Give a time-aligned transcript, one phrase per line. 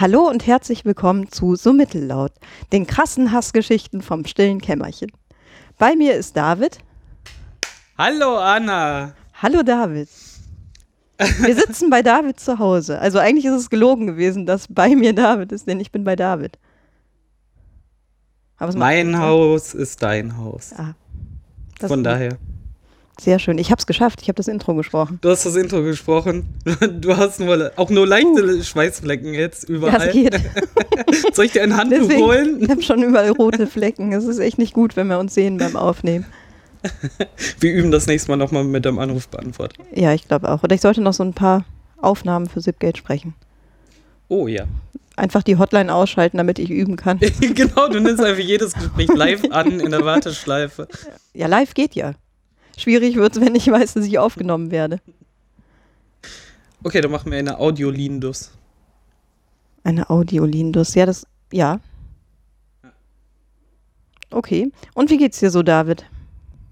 [0.00, 2.32] Hallo und herzlich willkommen zu So Mittellaut,
[2.72, 5.12] den krassen Hassgeschichten vom stillen Kämmerchen.
[5.76, 6.78] Bei mir ist David.
[7.98, 9.12] Hallo Anna.
[9.42, 10.08] Hallo David.
[11.18, 12.98] Wir sitzen bei David zu Hause.
[12.98, 16.16] Also eigentlich ist es gelogen gewesen, dass bei mir David ist, denn ich bin bei
[16.16, 16.58] David.
[18.74, 20.72] mein Haus ist dein Haus.
[20.78, 20.94] Ah,
[21.78, 22.38] Von daher.
[23.20, 23.58] Sehr schön.
[23.58, 24.22] Ich habe es geschafft.
[24.22, 25.18] Ich habe das Intro gesprochen.
[25.20, 26.54] Du hast das Intro gesprochen.
[27.02, 28.62] Du hast nur, auch nur leichte uh.
[28.62, 30.00] Schweißflecken jetzt überall.
[30.00, 31.34] Ja, es geht.
[31.34, 32.62] Soll ich dir ein Handtuch Deswegen, holen?
[32.62, 34.14] Ich habe schon überall rote Flecken.
[34.14, 36.24] Es ist echt nicht gut, wenn wir uns sehen beim Aufnehmen.
[37.60, 39.82] Wir üben das nächste Mal nochmal mit dem Anrufbeantworter.
[39.92, 40.62] Ja, ich glaube auch.
[40.62, 41.66] Oder ich sollte noch so ein paar
[41.98, 43.34] Aufnahmen für Zipgate sprechen.
[44.28, 44.64] Oh ja.
[45.14, 47.20] Einfach die Hotline ausschalten, damit ich üben kann.
[47.54, 50.88] genau, du nimmst einfach jedes Gespräch live an in der Warteschleife.
[51.34, 52.14] Ja, live geht ja.
[52.80, 55.00] Schwierig wird es, wenn ich weiß, dass ich aufgenommen werde.
[56.82, 58.52] Okay, dann machen wir eine Audiolindus.
[59.84, 61.80] Eine Audiolindus, ja, das, ja.
[64.30, 64.72] Okay.
[64.94, 66.06] Und wie geht's dir so, David?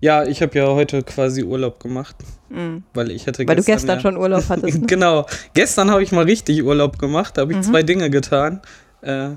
[0.00, 2.16] Ja, ich habe ja heute quasi Urlaub gemacht,
[2.48, 2.84] mhm.
[2.94, 4.80] weil ich hatte Weil du gestern ja, schon Urlaub hattest.
[4.80, 4.86] Ne?
[4.86, 5.26] genau.
[5.52, 7.62] Gestern habe ich mal richtig Urlaub gemacht, da habe ich mhm.
[7.64, 8.62] zwei Dinge getan.
[9.02, 9.32] Äh,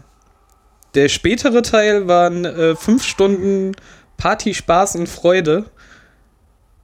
[0.94, 3.74] der spätere Teil waren äh, fünf Stunden
[4.16, 5.66] Party, Spaß und Freude.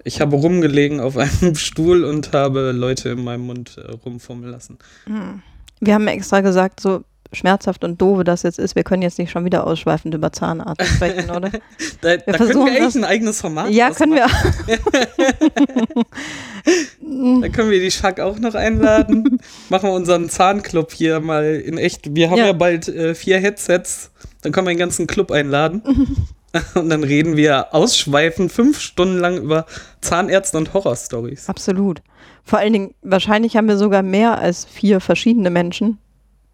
[0.07, 4.79] Ich habe rumgelegen auf einem Stuhl und habe Leute in meinem Mund äh, rumfummeln lassen.
[5.05, 5.41] Mhm.
[5.79, 9.31] Wir haben extra gesagt, so schmerzhaft und doof das jetzt ist, wir können jetzt nicht
[9.31, 11.51] schon wieder ausschweifend über Zahnarzt sprechen, oder?
[12.01, 14.27] da, wir da können wir echt ein eigenes Format Ja, können wir.
[17.41, 19.41] da können wir die Schack auch noch einladen.
[19.67, 22.15] Machen wir unseren Zahnclub hier mal in echt.
[22.15, 24.11] Wir haben ja, ja bald äh, vier Headsets.
[24.41, 25.81] Dann können wir den ganzen Club einladen.
[26.75, 29.65] Und dann reden wir ausschweifend fünf Stunden lang über
[30.01, 31.49] Zahnärzte und Horrorstories.
[31.49, 32.01] Absolut.
[32.43, 35.97] Vor allen Dingen, wahrscheinlich haben wir sogar mehr als vier verschiedene Menschen.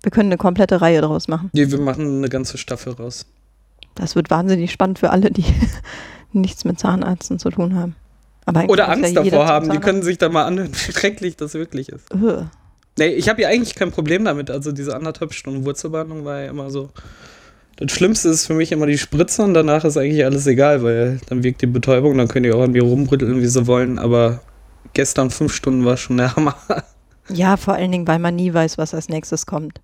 [0.02, 1.50] Wir können eine komplette Reihe daraus machen.
[1.54, 3.26] Nee, wir machen eine ganze Staffel raus.
[3.96, 5.46] Das wird wahnsinnig spannend für alle, die
[6.34, 7.96] nichts mit Zahnärzten zu tun haben.
[8.68, 9.70] Oder Angst ja davor haben.
[9.70, 12.10] Die können sich da mal anhören, wie schrecklich das wirklich ist.
[12.98, 14.52] Nee, ich habe ja eigentlich kein Problem damit.
[14.52, 16.90] Also diese anderthalb Stunden Wurzelbehandlung war ja immer so
[17.78, 21.20] das Schlimmste ist für mich immer die Spritze und danach ist eigentlich alles egal, weil
[21.28, 24.42] dann wirkt die Betäubung, dann können die auch an mir rumrütteln, wie sie wollen, aber
[24.94, 26.56] gestern fünf Stunden war schon der Hammer.
[27.30, 29.80] Ja, vor allen Dingen, weil man nie weiß, was als nächstes kommt.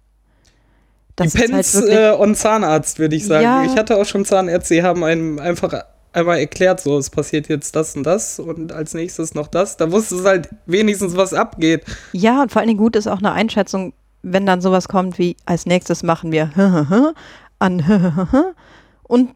[1.15, 3.43] Das Depends halt äh, on Zahnarzt, würde ich sagen.
[3.45, 3.63] Ja.
[3.63, 5.73] Ich hatte auch schon Zahnärzte, die haben einem einfach
[6.11, 9.77] einmal erklärt, so, es passiert jetzt das und das und als nächstes noch das.
[9.77, 11.85] Da wusste es halt wenigstens, was abgeht.
[12.11, 15.37] Ja, und vor allen Dingen gut ist auch eine Einschätzung, wenn dann sowas kommt wie,
[15.45, 16.51] als nächstes machen wir
[17.59, 17.83] an
[19.03, 19.31] und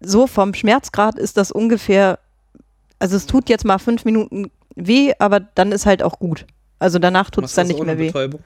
[0.00, 2.18] so vom Schmerzgrad ist das ungefähr,
[2.98, 6.46] also es tut jetzt mal fünf Minuten weh, aber dann ist halt auch gut.
[6.78, 8.06] Also danach tut es dann nicht mehr weh.
[8.06, 8.40] Betäubung?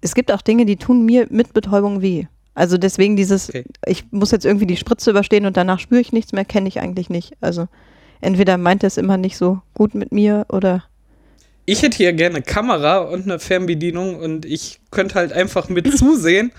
[0.00, 2.26] Es gibt auch Dinge, die tun mir mit Betäubung weh.
[2.54, 3.64] Also deswegen dieses, okay.
[3.86, 6.80] ich muss jetzt irgendwie die Spritze überstehen und danach spüre ich nichts mehr, kenne ich
[6.80, 7.34] eigentlich nicht.
[7.40, 7.68] Also
[8.20, 10.82] entweder meint er es immer nicht so gut mit mir oder.
[11.66, 16.50] Ich hätte hier gerne Kamera und eine Fernbedienung und ich könnte halt einfach mit zusehen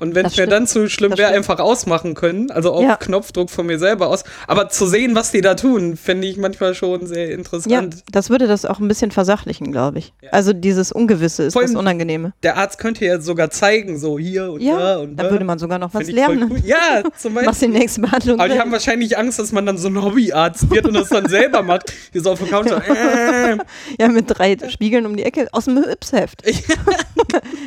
[0.00, 2.96] und wenn es mir dann zu schlimm wäre, einfach ausmachen können, also auf ja.
[2.96, 4.24] Knopfdruck von mir selber aus.
[4.48, 7.72] Aber zu sehen, was die da tun, finde ich manchmal schon sehr interessant.
[7.72, 10.12] Ja, das würde das auch ein bisschen versachlichen, glaube ich.
[10.20, 10.30] Ja.
[10.30, 12.32] Also dieses Ungewisse ist Voll, das Unangenehme.
[12.42, 15.24] Der Arzt könnte ja sogar zeigen, so hier und ja, da und da.
[15.24, 16.50] Da würde man sogar noch was lernen.
[16.50, 16.60] Cool.
[16.64, 17.50] Ja, zum Beispiel.
[17.50, 20.70] Was die nächste Behandlung Aber die haben wahrscheinlich Angst, dass man dann so ein Hobbyarzt
[20.70, 21.92] wird und das dann selber macht.
[22.12, 22.70] Wie so auf dem Couch.
[22.70, 23.58] Äh.
[23.98, 26.42] Ja, mit drei Spiegeln um die Ecke aus dem Yps-Heft.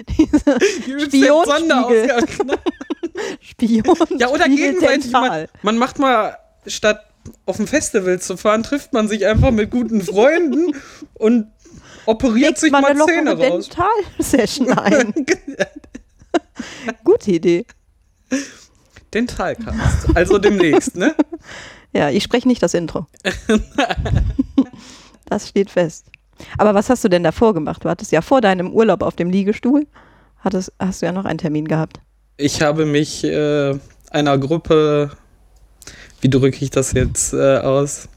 [0.17, 1.09] Diese.
[1.09, 1.45] Spion.
[4.19, 5.11] Ja, oder gegenseitig.
[5.11, 6.37] Man, man macht mal
[6.67, 7.03] statt
[7.47, 10.75] auf ein Festival zu fahren, trifft man sich einfach mit guten Freunden
[11.15, 11.47] und
[12.05, 13.69] operiert Legt sich mal Zähne raus.
[13.69, 15.13] Dental-Session ein.
[17.03, 17.65] Gute Idee.
[19.13, 20.15] Dentalcast.
[20.15, 21.15] Also demnächst, ne?
[21.93, 23.07] Ja, ich spreche nicht das Intro.
[25.25, 26.05] das steht fest.
[26.57, 27.83] Aber was hast du denn davor gemacht?
[27.83, 29.87] Du hattest ja vor deinem Urlaub auf dem Liegestuhl,
[30.39, 31.99] hattest, hast du ja noch einen Termin gehabt.
[32.37, 33.73] Ich habe mich äh,
[34.11, 35.11] einer Gruppe,
[36.21, 38.09] wie drücke ich das jetzt äh, aus?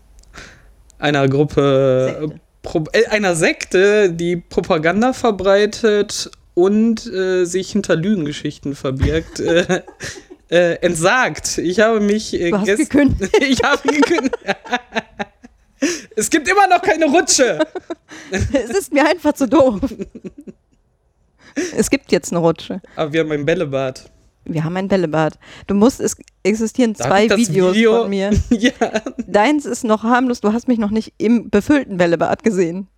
[0.98, 2.40] Einer Gruppe, Sekte.
[2.62, 9.40] Pro, äh, einer Sekte, die Propaganda verbreitet und äh, sich hinter Lügengeschichten verbirgt.
[9.40, 9.82] Äh,
[10.50, 11.58] äh, entsagt.
[11.58, 13.36] Ich habe mich du hast gekündigt.
[13.40, 14.36] ich habe gekündigt.
[16.16, 17.58] es gibt immer noch keine Rutsche.
[18.30, 19.80] es ist mir einfach zu doof.
[21.76, 22.80] Es gibt jetzt eine Rutsche.
[22.96, 24.10] Aber wir haben ein Bällebad.
[24.44, 25.38] Wir haben ein Bällebad.
[25.66, 28.02] Du musst, es existieren Darf zwei Videos Video?
[28.02, 28.30] von mir.
[28.50, 28.72] ja.
[29.26, 32.88] Deins ist noch harmlos, du hast mich noch nicht im befüllten Bällebad gesehen.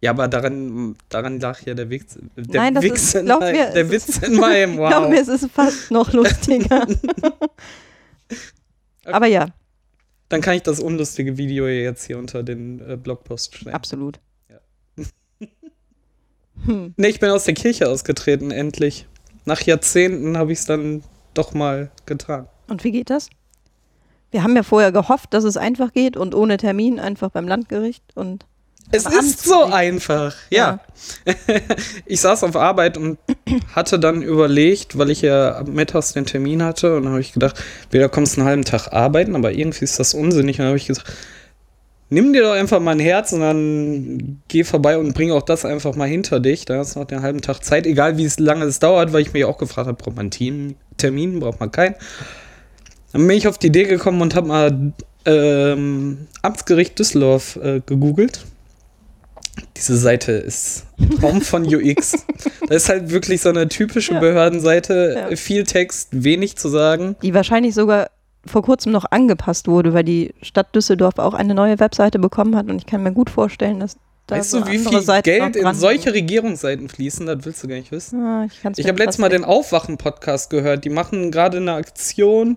[0.00, 2.18] Ja, aber daran, daran lag ja der Witz.
[2.36, 4.78] Der Nein, das Witz ist, glaub in, mir, der Witz in meinem.
[4.78, 4.88] Wow.
[4.90, 6.86] Glaub mir, es ist fast noch lustiger.
[9.04, 9.46] aber ja.
[10.32, 13.74] Dann kann ich das unlustige Video jetzt hier unter den äh, Blogpost stellen.
[13.74, 14.18] Absolut.
[14.48, 15.04] Ja.
[16.64, 16.94] hm.
[16.96, 19.06] Ne, ich bin aus der Kirche ausgetreten, endlich.
[19.44, 22.48] Nach Jahrzehnten habe ich es dann doch mal getan.
[22.66, 23.28] Und wie geht das?
[24.30, 28.02] Wir haben ja vorher gehofft, dass es einfach geht und ohne Termin einfach beim Landgericht
[28.14, 28.46] und
[28.90, 30.80] es ist so einfach, ja.
[31.26, 31.34] ja.
[32.06, 33.18] ich saß auf Arbeit und
[33.74, 38.08] hatte dann überlegt, weil ich ja mittags den Termin hatte, und habe ich gedacht, wieder
[38.08, 40.60] kommst du einen halben Tag arbeiten, aber irgendwie ist das unsinnig.
[40.60, 41.10] Und habe ich gesagt,
[42.10, 45.94] nimm dir doch einfach mein Herz und dann geh vorbei und bring auch das einfach
[45.94, 46.66] mal hinter dich.
[46.66, 49.32] Da hast du noch den halben Tag Zeit, egal wie lange es dauert, weil ich
[49.32, 51.94] mich auch gefragt habe, braucht man einen Termin, braucht man keinen.
[53.12, 54.92] Dann bin ich auf die Idee gekommen und habe mal
[55.24, 58.44] ähm, Amtsgericht Düsseldorf äh, gegoogelt
[59.76, 60.86] diese Seite ist
[61.22, 62.12] Raum von UX.
[62.68, 64.20] das ist halt wirklich so eine typische ja.
[64.20, 65.26] Behördenseite.
[65.30, 65.36] Ja.
[65.36, 67.16] Viel Text, wenig zu sagen.
[67.22, 68.10] Die wahrscheinlich sogar
[68.46, 72.68] vor kurzem noch angepasst wurde, weil die Stadt Düsseldorf auch eine neue Webseite bekommen hat
[72.68, 73.96] und ich kann mir gut vorstellen, dass
[74.26, 77.26] da Weißt so du, wie viel Seiten Geld in solche Regierungsseiten fließen?
[77.26, 78.20] Das willst du gar nicht wissen.
[78.20, 80.84] Ja, ich ich habe letztes Mal den Aufwachen-Podcast gehört.
[80.84, 82.56] Die machen gerade eine Aktion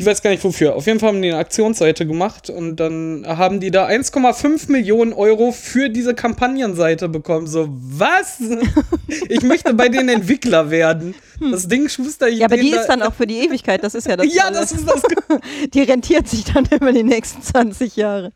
[0.00, 0.76] ich weiß gar nicht wofür.
[0.76, 5.12] Auf jeden Fall haben die eine Aktionsseite gemacht und dann haben die da 1,5 Millionen
[5.12, 7.46] Euro für diese Kampagnenseite bekommen.
[7.46, 8.40] So, was?
[9.28, 11.14] ich möchte bei den Entwickler werden.
[11.38, 11.52] Hm.
[11.52, 12.38] Das Ding schuster ich.
[12.38, 13.84] Ja, aber die ist dann auch für die Ewigkeit.
[13.84, 14.26] Das ist ja das.
[14.34, 14.54] ja, Tolle.
[14.54, 15.02] das ist das.
[15.74, 18.32] die rentiert sich dann über die nächsten 20 Jahre.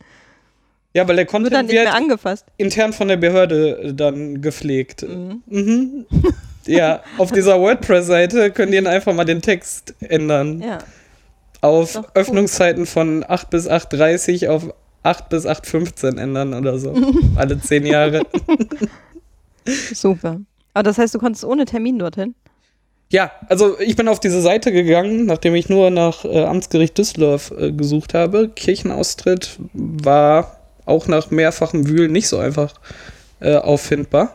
[0.92, 2.44] Ja, weil der Content wird, dann nicht mehr angefasst.
[2.58, 5.02] intern von der Behörde äh, dann gepflegt.
[5.02, 5.42] Mhm.
[5.46, 6.06] mhm.
[6.66, 10.60] Ja, auf dieser WordPress-Seite könnt ihr einfach mal den Text ändern.
[10.60, 10.78] Ja
[11.64, 16.94] auf Öffnungszeiten von 8 bis 8.30 auf 8 bis 8.15 ändern oder so.
[17.36, 18.22] Alle zehn Jahre.
[19.94, 20.40] Super.
[20.74, 22.34] Aber das heißt, du konntest ohne Termin dorthin?
[23.10, 27.52] Ja, also ich bin auf diese Seite gegangen, nachdem ich nur nach äh, Amtsgericht Düsseldorf
[27.56, 28.50] äh, gesucht habe.
[28.50, 32.74] Kirchenaustritt war auch nach mehrfachem Wühlen nicht so einfach
[33.40, 34.32] äh, auffindbar.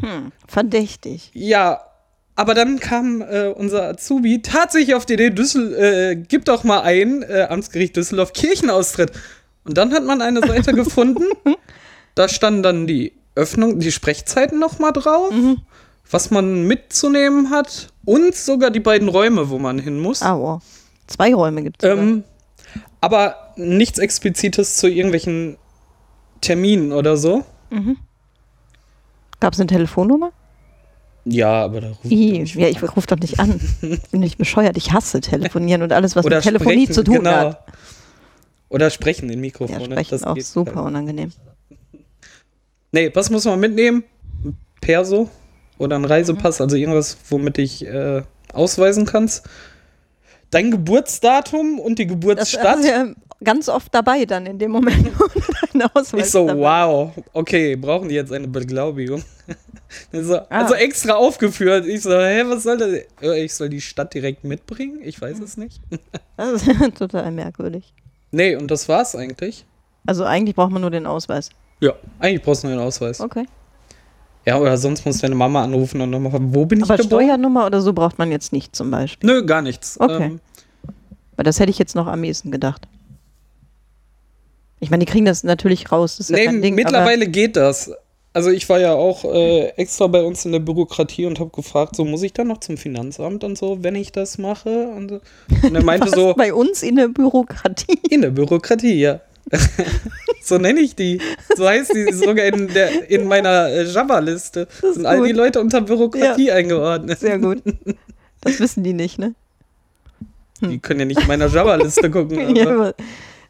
[0.00, 1.30] Hm, verdächtig.
[1.34, 1.80] Ja,
[2.40, 6.80] aber dann kam äh, unser Azubi tatsächlich auf die Idee, Düssel, äh, gib doch mal
[6.80, 9.12] ein, äh, Amtsgericht Düsseldorf, Kirchenaustritt.
[9.64, 11.24] Und dann hat man eine Seite gefunden,
[12.14, 15.58] da standen dann die Öffnung, die Sprechzeiten noch mal drauf, mhm.
[16.10, 20.22] was man mitzunehmen hat und sogar die beiden Räume, wo man hin muss.
[20.22, 20.62] Ah, wow.
[21.08, 21.90] Zwei Räume gibt es.
[21.90, 22.24] Ähm,
[23.02, 25.58] aber nichts Explizites zu irgendwelchen
[26.40, 27.44] Terminen oder so.
[27.68, 27.98] Mhm.
[29.40, 30.32] Gab es eine Telefonnummer?
[31.24, 33.60] Ja, aber da ruft I, Ja, ich rufe doch nicht an.
[34.10, 34.76] Bin nicht bescheuert.
[34.76, 37.30] Ich hasse telefonieren und alles, was Oder mit Telefonie sprechen, zu tun genau.
[37.30, 37.64] hat.
[38.68, 39.80] Oder sprechen in Mikrofone.
[39.80, 40.86] Ja, sprechen das auch super dann.
[40.86, 41.32] unangenehm.
[42.92, 44.04] Nee, was muss man mitnehmen?
[44.44, 45.28] Ein Perso
[45.78, 46.64] oder ein Reisepass, mhm.
[46.64, 48.22] also irgendwas, womit ich äh,
[48.52, 49.48] ausweisen kannst.
[50.50, 52.64] Dein Geburtsdatum und die Geburtsstadt.
[52.64, 55.08] Das, also ja ganz oft dabei dann in dem Moment.
[56.16, 56.60] ich so, dabei.
[56.60, 59.22] wow, okay, brauchen die jetzt eine Beglaubigung?
[60.12, 60.46] so, ah.
[60.48, 61.86] Also extra aufgeführt.
[61.86, 62.88] Ich so, hä, was soll das?
[63.22, 65.00] Äh, ich soll die Stadt direkt mitbringen?
[65.02, 65.80] Ich weiß es nicht.
[66.36, 67.92] das ist total merkwürdig.
[68.30, 69.64] Nee, und das war's eigentlich.
[70.06, 71.50] Also eigentlich braucht man nur den Ausweis.
[71.80, 73.20] Ja, eigentlich brauchst du nur den Ausweis.
[73.20, 73.46] Okay.
[74.46, 77.24] Ja, oder sonst muss deine Mama anrufen und nochmal fragen, wo bin Aber ich geboren?
[77.24, 79.28] Steuernummer oder so braucht man jetzt nicht zum Beispiel?
[79.28, 80.00] Nö, gar nichts.
[80.00, 80.24] Okay.
[80.24, 80.40] Ähm,
[81.36, 82.88] Weil das hätte ich jetzt noch am ehesten gedacht.
[84.80, 86.16] Ich meine, die kriegen das natürlich raus.
[86.16, 87.92] Das ist nee, ja kein Ding, mittlerweile geht das.
[88.32, 91.96] Also ich war ja auch äh, extra bei uns in der Bürokratie und habe gefragt,
[91.96, 94.88] so muss ich dann noch zum Finanzamt und so, wenn ich das mache?
[94.88, 95.20] Und,
[95.62, 96.34] und er meinte so.
[96.34, 97.98] Bei uns in der Bürokratie.
[98.10, 99.20] In der Bürokratie, ja.
[100.44, 101.20] so nenne ich die.
[101.56, 104.68] So heißt die sogar in, der, in meiner äh, Java-Liste.
[104.80, 106.54] Sind all die Leute unter Bürokratie ja.
[106.54, 107.18] eingeordnet.
[107.18, 107.62] Sehr gut.
[108.42, 109.34] Das wissen die nicht, ne?
[110.60, 110.70] Hm.
[110.70, 112.54] Die können ja nicht in meiner Java-Liste gucken.
[112.54, 112.92] ja,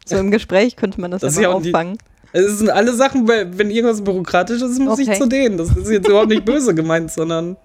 [0.05, 1.97] so im Gespräch könnte man das, das ja auffangen.
[2.33, 5.11] Es sind alle Sachen, wenn irgendwas bürokratisch ist, muss okay.
[5.11, 5.57] ich zu denen.
[5.57, 7.57] Das ist jetzt überhaupt nicht böse gemeint, sondern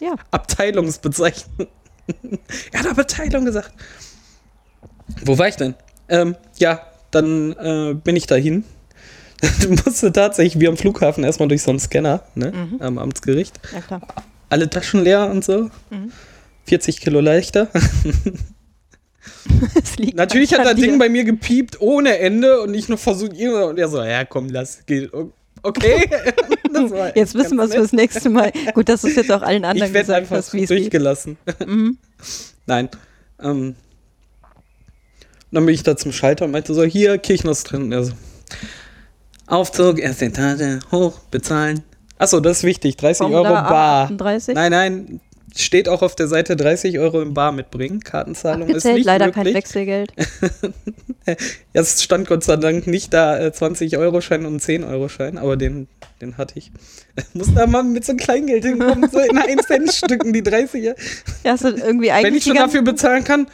[0.00, 0.14] ja.
[0.30, 1.68] Abteilungsbezeichnung.
[2.72, 3.72] er hat Abteilung gesagt.
[5.24, 5.74] Wo war ich denn?
[6.08, 8.64] Ähm, ja, dann äh, bin ich dahin.
[9.60, 12.52] du musste tatsächlich wie am Flughafen erstmal durch so einen Scanner, ne?
[12.52, 12.82] Mhm.
[12.82, 13.60] Am Amtsgericht.
[13.72, 14.00] Ja, klar.
[14.48, 15.70] Alle Taschen leer und so.
[15.90, 16.12] Mhm.
[16.66, 17.68] 40 Kilo leichter.
[20.14, 23.88] Natürlich hat das Ding bei mir gepiept ohne Ende und ich noch versucht, und er
[23.88, 25.10] so, ja komm, lass, geht.
[25.62, 26.08] Okay.
[27.14, 28.52] jetzt wissen wir es fürs nächste Mal.
[28.74, 31.36] Gut, dass du es jetzt auch allen anderen ich gesagt einfach hast, wie es durchgelassen.
[31.64, 31.98] Mhm.
[32.66, 32.88] Nein.
[33.40, 33.76] Ähm,
[35.50, 37.82] dann bin ich da zum Schalter und meinte so, hier, Kirchner ist drin.
[37.82, 38.12] Und er so,
[39.46, 41.82] Aufzug, erste Etage, hoch, bezahlen.
[42.18, 42.96] Achso, das ist wichtig.
[42.96, 44.04] 30 Euro bar.
[44.04, 44.54] 38?
[44.54, 45.20] Nein, nein,
[45.56, 48.00] steht auch auf der Seite 30 Euro im Bar mitbringen.
[48.00, 49.44] Kartenzahlung Abgezählt, ist nicht leider möglich.
[49.44, 50.12] kein Wechselgeld.
[51.26, 51.34] ja,
[51.72, 55.38] es stand Gott sei Dank nicht da 20 äh, Euro Schein und 10 Euro Schein,
[55.38, 55.88] aber den,
[56.20, 56.72] den hatte ich.
[57.34, 60.94] Muss da mal mit so Kleingeld hinkommen, so in 1 Cent Stücken, die 30er.
[61.44, 63.46] Ja, ist irgendwie eigentlich Wenn ich schon dafür bezahlen kann,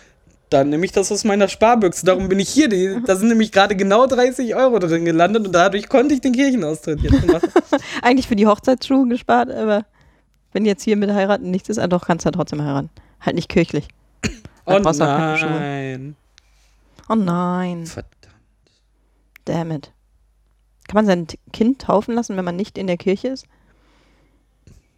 [0.50, 2.06] dann nehme ich das aus meiner Sparbüchse.
[2.06, 2.68] Darum bin ich hier.
[2.68, 6.32] Die, da sind nämlich gerade genau 30 Euro drin gelandet und dadurch konnte ich den
[6.32, 7.50] Kirchenaustritt jetzt machen.
[8.02, 9.84] Eigentlich für die Hochzeitsschuhe gespart, aber
[10.58, 12.90] wenn jetzt hier mit heiraten nichts ist, ah, doch kannst du ja trotzdem heiraten.
[13.20, 13.86] Halt nicht kirchlich.
[14.70, 16.14] Oh nein.
[17.08, 17.86] Oh nein.
[17.86, 18.28] Verdammt.
[19.46, 19.92] Damn it.
[20.86, 23.46] Kann man sein Kind taufen lassen, wenn man nicht in der Kirche ist?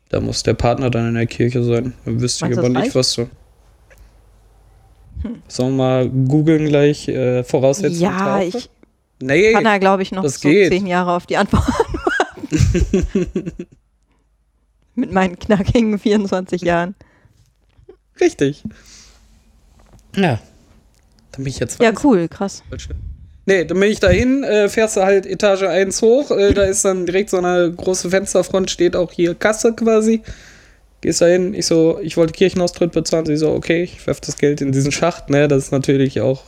[0.09, 1.93] Da muss der Partner dann in der Kirche sein.
[2.05, 3.29] Dann wüsste ich aber nicht, was so.
[5.23, 5.41] Hm.
[5.47, 8.01] Sollen wir mal googeln gleich äh, Voraussetzungen?
[8.01, 8.59] Ja, Taufe?
[8.59, 8.71] ich
[9.23, 10.73] nee, kann da, glaube ich, noch so geht.
[10.73, 13.67] zehn Jahre auf die Antwort warten.
[15.01, 16.95] Mit meinen knackigen 24 Jahren.
[18.21, 18.63] Richtig.
[20.15, 20.41] Ja.
[21.33, 21.81] Dann bin ich jetzt.
[21.81, 22.63] Ja, cool, krass.
[23.47, 26.85] Nee, dann bin ich dahin, äh, fährst du halt Etage 1 hoch, äh, da ist
[26.85, 30.21] dann direkt so eine große Fensterfront, steht auch hier Kasse quasi.
[31.01, 33.25] Gehst da hin, ich so, ich wollte Kirchenaustritt bezahlen.
[33.25, 35.49] Sie so, okay, ich werfe das Geld in diesen Schacht, ne?
[35.49, 36.45] Das ist natürlich auch,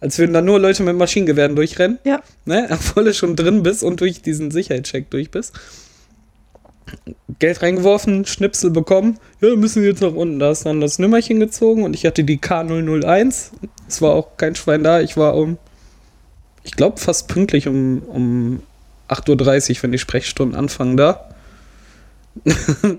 [0.00, 1.98] als würden da nur Leute mit Maschinengewehren durchrennen.
[2.04, 2.20] Ja.
[2.44, 2.68] Ne?
[2.70, 5.54] Obwohl du schon drin bist und durch diesen Sicherheitscheck durch bist.
[7.38, 9.18] Geld reingeworfen, Schnipsel bekommen.
[9.40, 10.38] Ja, müssen jetzt nach unten.
[10.38, 13.50] Da ist dann das Nimmerchen gezogen und ich hatte die K001.
[13.88, 15.00] Es war auch kein Schwein da.
[15.00, 15.58] Ich war um,
[16.64, 18.62] ich glaube, fast pünktlich um, um
[19.08, 21.30] 8.30 Uhr, wenn die Sprechstunden anfangen da.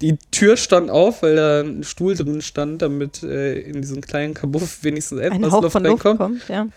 [0.00, 4.34] die Tür stand auf, weil da ein Stuhl drin stand, damit äh, in diesem kleinen
[4.34, 6.18] Kabuff wenigstens etwas Luft reinkommt.
[6.18, 6.68] Kommt, ja.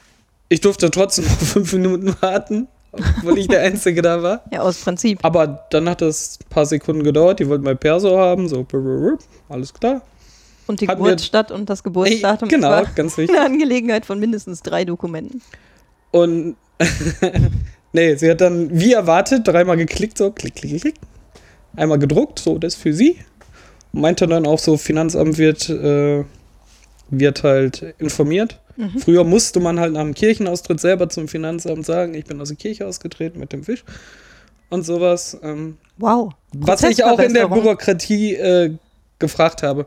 [0.49, 4.43] Ich durfte trotzdem noch fünf Minuten warten, obwohl ich der Einzige da war.
[4.51, 5.19] Ja, aus Prinzip.
[5.23, 8.65] Aber dann hat es ein paar Sekunden gedauert, die wollten mein Perso haben, so
[9.49, 10.01] alles klar.
[10.67, 12.49] Und die Hat Geburtsstadt und das Geburtsdatum.
[12.49, 13.35] Ey, genau, ganz wichtig.
[13.35, 15.41] Eine Angelegenheit von mindestens drei Dokumenten.
[16.11, 16.55] Und
[17.93, 20.95] nee, sie hat dann wie erwartet dreimal geklickt, so klick, klick, klick
[21.75, 23.17] einmal gedruckt, so das für sie.
[23.93, 26.23] Und meinte dann auch so, Finanzamt wird, äh,
[27.11, 28.59] wird halt informiert.
[28.77, 28.99] Mhm.
[28.99, 32.57] Früher musste man halt nach dem Kirchenaustritt selber zum Finanzamt sagen, ich bin aus der
[32.57, 33.83] Kirche ausgetreten mit dem Fisch
[34.69, 35.37] und sowas.
[35.43, 36.33] Ähm, wow.
[36.53, 38.73] Was ich auch in der Bürokratie äh,
[39.19, 39.85] gefragt habe.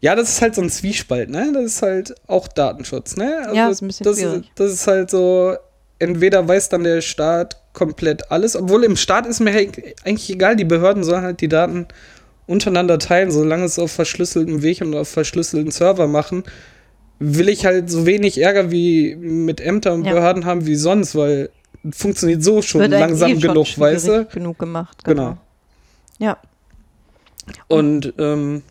[0.00, 1.50] Ja, das ist halt so ein Zwiespalt, ne?
[1.52, 3.38] Das ist halt auch Datenschutz, ne?
[3.42, 4.52] Also ja, das ist ein bisschen das, schwierig.
[4.54, 5.56] das ist halt so,
[5.98, 10.64] entweder weiß dann der Staat komplett alles, obwohl im Staat ist mir eigentlich egal, die
[10.64, 11.86] Behörden sollen halt die Daten
[12.46, 16.44] untereinander teilen, solange es auf verschlüsseltem Weg und auf verschlüsselten Server machen,
[17.18, 20.12] will ich halt so wenig Ärger wie mit Ämtern und ja.
[20.12, 21.50] Behörden haben wie sonst, weil
[21.90, 24.24] funktioniert so schon Wird langsam eh genug, schon weißt du?
[24.26, 25.04] genug gemacht.
[25.04, 25.22] Genau.
[25.22, 25.38] genau.
[26.18, 26.38] Ja.
[27.68, 28.62] Und ähm,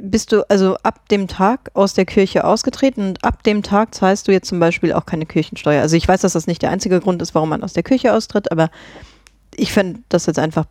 [0.00, 4.28] bist du also ab dem Tag aus der Kirche ausgetreten und ab dem Tag zahlst
[4.28, 5.80] du jetzt zum Beispiel auch keine Kirchensteuer.
[5.80, 8.12] Also ich weiß, dass das nicht der einzige Grund ist, warum man aus der Kirche
[8.12, 8.70] austritt, aber
[9.54, 10.66] ich finde das jetzt einfach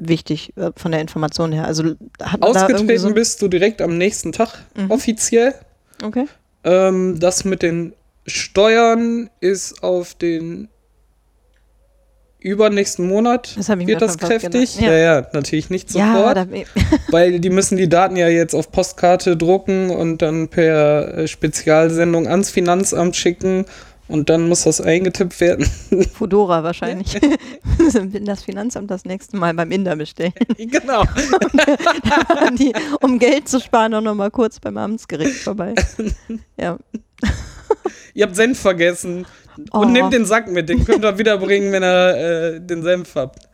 [0.00, 1.66] wichtig äh, von der Information her.
[1.66, 1.94] Also
[2.40, 4.90] Ausgetreten so bist du direkt am nächsten Tag mhm.
[4.90, 5.54] offiziell.
[6.02, 6.26] Okay.
[6.64, 7.94] Ähm, das mit den
[8.26, 10.68] Steuern ist auf den
[12.42, 14.80] übernächsten Monat das wird das kräftig.
[14.80, 14.92] Ja.
[14.92, 14.98] ja.
[14.98, 16.36] ja, natürlich nicht sofort.
[16.36, 16.46] Ja,
[17.10, 22.26] weil die müssen die Daten ja jetzt auf Postkarte drucken und dann per äh, Spezialsendung
[22.28, 23.66] ans Finanzamt schicken
[24.10, 25.64] und dann muss das eingetippt werden.
[26.14, 27.16] Fudora wahrscheinlich.
[28.24, 30.32] das Finanzamt das nächste Mal beim Inder bestellen.
[30.58, 31.04] Genau.
[32.58, 35.74] die, um Geld zu sparen, auch nochmal kurz beim Amtsgericht vorbei.
[36.56, 36.78] Ja.
[38.14, 39.26] Ihr habt Senf vergessen.
[39.72, 39.80] Oh.
[39.80, 43.48] Und nehmt den Sack mit, den könnt ihr wiederbringen, wenn ihr äh, den Senf habt.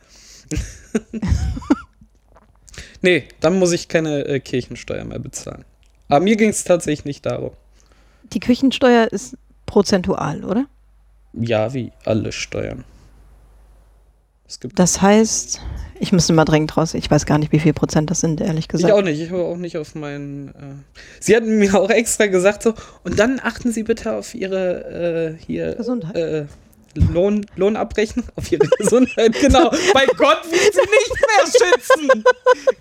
[3.03, 5.65] nee, dann muss ich keine äh, Kirchensteuer mehr bezahlen.
[6.09, 7.53] Aber mir ging es tatsächlich nicht darum.
[8.33, 10.66] Die Kirchensteuer ist prozentual, oder?
[11.32, 12.85] Ja, wie alle Steuern.
[14.75, 15.61] das heißt,
[15.99, 16.94] ich müsste mal dringend raus.
[16.94, 18.88] Ich weiß gar nicht, wie viel Prozent das sind, ehrlich gesagt.
[18.88, 19.20] Ich auch nicht.
[19.20, 20.49] Ich habe auch nicht auf meinen.
[20.49, 20.52] Äh
[21.20, 22.75] Sie hatten mir auch extra gesagt so.
[23.04, 26.16] Und dann achten Sie bitte auf Ihre äh, hier Gesundheit.
[26.16, 26.46] Äh,
[26.97, 29.71] Lohn, Lohnabrechnung auf ihre Gesundheit, genau.
[29.93, 32.25] Bei Gott wird sie nicht mehr schützen.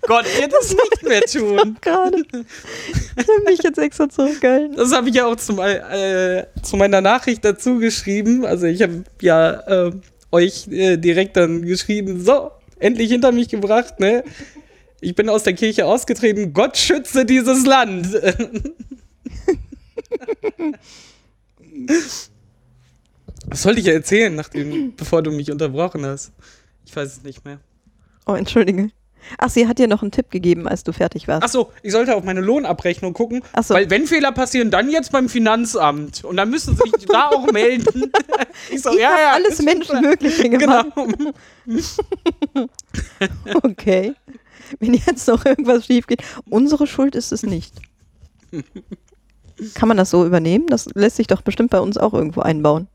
[0.02, 1.76] Gott wird es nicht mehr tun.
[1.80, 2.22] Gerade.
[2.32, 4.74] Ich habe mich jetzt extra zurückgehalten.
[4.76, 8.44] Das habe ich ja auch zum, äh, zu meiner Nachricht dazu geschrieben.
[8.44, 9.92] Also ich habe ja äh,
[10.32, 14.24] euch äh, direkt dann geschrieben, so, endlich hinter mich gebracht, ne?
[15.00, 16.54] Ich bin aus der Kirche ausgetreten.
[16.54, 18.08] Gott schütze dieses Land.
[23.48, 26.32] Was sollte ich erzählen, nachdem, bevor du mich unterbrochen hast?
[26.84, 27.58] Ich weiß es nicht mehr.
[28.26, 28.90] Oh, entschuldige.
[29.38, 31.42] Ach, sie hat dir noch einen Tipp gegeben, als du fertig warst.
[31.44, 33.74] Ach so, ich sollte auf meine Lohnabrechnung gucken, Ach so.
[33.74, 37.50] weil wenn Fehler passieren, dann jetzt beim Finanzamt und dann müssen sie sich da auch
[37.50, 38.12] melden.
[38.70, 40.86] Ich so, ich ja, ja, alles Menschenmögliche gemacht.
[40.94, 41.32] Genau.
[43.62, 44.14] okay.
[44.80, 47.74] Wenn jetzt noch irgendwas schief geht, unsere Schuld ist es nicht.
[49.74, 50.66] Kann man das so übernehmen?
[50.68, 52.88] Das lässt sich doch bestimmt bei uns auch irgendwo einbauen.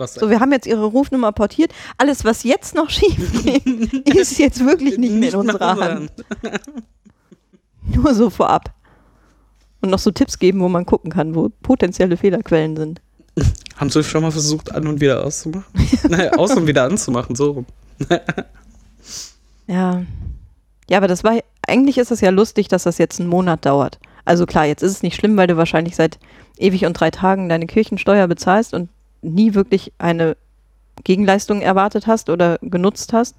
[0.00, 1.72] Was so, wir haben jetzt ihre Rufnummer portiert.
[1.98, 3.66] Alles, was jetzt noch schief geht,
[4.06, 6.10] ist jetzt wirklich nicht, nicht mehr in unserer Hand.
[7.94, 8.72] Nur so vorab.
[9.82, 13.00] Und noch so Tipps geben, wo man gucken kann, wo potenzielle Fehlerquellen sind.
[13.76, 15.64] Haben Sie schon mal versucht, an und wieder auszumachen?
[16.08, 17.66] naja, aus und wieder anzumachen, so rum.
[19.66, 20.02] ja.
[20.88, 23.98] Ja, aber das war, eigentlich ist es ja lustig, dass das jetzt einen Monat dauert.
[24.24, 26.18] Also klar, jetzt ist es nicht schlimm, weil du wahrscheinlich seit
[26.58, 28.90] ewig und drei Tagen deine Kirchensteuer bezahlst und
[29.22, 30.36] nie wirklich eine
[31.04, 33.36] Gegenleistung erwartet hast oder genutzt hast.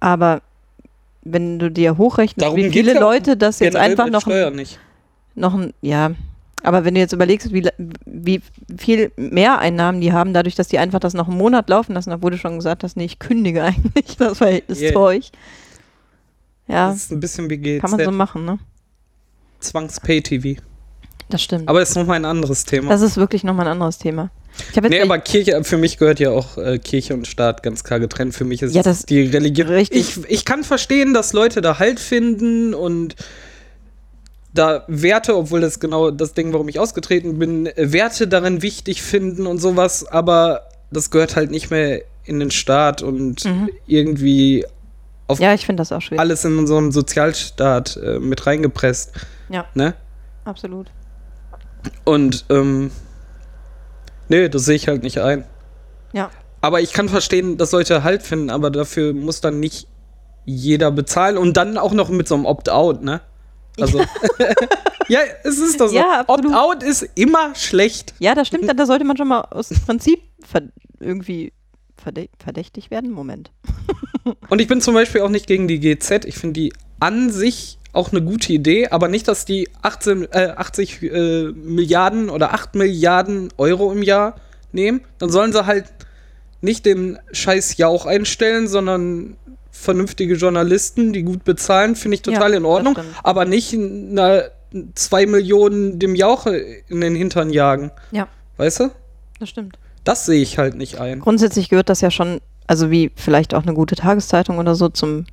[0.00, 0.42] Aber
[1.22, 4.78] wenn du dir hochrechnest, Darum wie viele Leute das jetzt einfach noch, nicht.
[5.34, 6.12] noch ein, ja,
[6.62, 7.68] aber wenn du jetzt überlegst, wie,
[8.06, 8.42] wie
[8.76, 12.12] viel mehr Einnahmen die haben, dadurch, dass die einfach das noch einen Monat laufen lassen,
[12.12, 14.92] obwohl du schon gesagt hast, nee, ich kündige eigentlich das Verhältnis yeah.
[14.92, 15.32] zu euch.
[16.68, 16.88] Ja.
[16.88, 17.82] Das ist ein bisschen wie geht's.
[17.82, 18.58] Kann man so machen, ne?
[19.60, 20.60] Zwangs-Pay-TV.
[21.28, 21.68] Das stimmt.
[21.68, 22.88] Aber das ist nochmal ein anderes Thema.
[22.88, 24.30] Das ist wirklich nochmal ein anderes Thema.
[24.72, 28.00] Ich nee, aber Kirche, für mich gehört ja auch äh, Kirche und Staat ganz klar
[28.00, 28.34] getrennt.
[28.34, 29.68] Für mich ist ja, das die Religion.
[29.68, 30.16] Richtig.
[30.18, 33.16] Ich, ich kann verstehen, dass Leute da Halt finden und
[34.54, 39.46] da Werte, obwohl das genau das Ding, warum ich ausgetreten bin, Werte darin wichtig finden
[39.46, 43.68] und sowas, aber das gehört halt nicht mehr in den Staat und mhm.
[43.86, 44.64] irgendwie
[45.28, 46.20] auf ja, ich das auch schwierig.
[46.20, 49.12] alles in unserem Sozialstaat äh, mit reingepresst.
[49.48, 49.66] Ja.
[49.74, 49.94] Ne?
[50.44, 50.86] Absolut.
[52.04, 52.90] Und ähm,
[54.28, 55.44] nee, das sehe ich halt nicht ein.
[56.12, 56.30] Ja.
[56.60, 59.88] Aber ich kann verstehen, dass Leute Halt finden, aber dafür muss dann nicht
[60.44, 63.20] jeder bezahlen und dann auch noch mit so einem Opt-out, ne?
[63.78, 64.00] Also,
[65.08, 65.94] ja, es ist doch so.
[65.94, 68.14] Ja, Opt-out ist immer schlecht.
[68.18, 68.72] Ja, das stimmt.
[68.74, 70.20] Da sollte man schon mal aus Prinzip
[70.98, 71.52] irgendwie
[72.38, 73.10] verdächtig werden.
[73.10, 73.50] Moment.
[74.48, 76.24] und ich bin zum Beispiel auch nicht gegen die GZ.
[76.24, 80.52] Ich finde die an sich auch eine gute Idee, aber nicht, dass die 18, äh,
[80.56, 84.36] 80 äh, Milliarden oder 8 Milliarden Euro im Jahr
[84.72, 85.00] nehmen.
[85.18, 85.86] Dann sollen sie halt
[86.60, 89.36] nicht den scheiß Jauch einstellen, sondern
[89.70, 92.98] vernünftige Journalisten, die gut bezahlen, finde ich total ja, in Ordnung.
[93.22, 94.42] Aber nicht na,
[94.94, 97.90] zwei Millionen dem Jauch in den Hintern jagen.
[98.10, 98.28] Ja.
[98.56, 98.90] Weißt du?
[99.38, 99.78] Das stimmt.
[100.04, 101.20] Das sehe ich halt nicht ein.
[101.20, 105.26] Grundsätzlich gehört das ja schon, also wie vielleicht auch eine gute Tageszeitung oder so, zum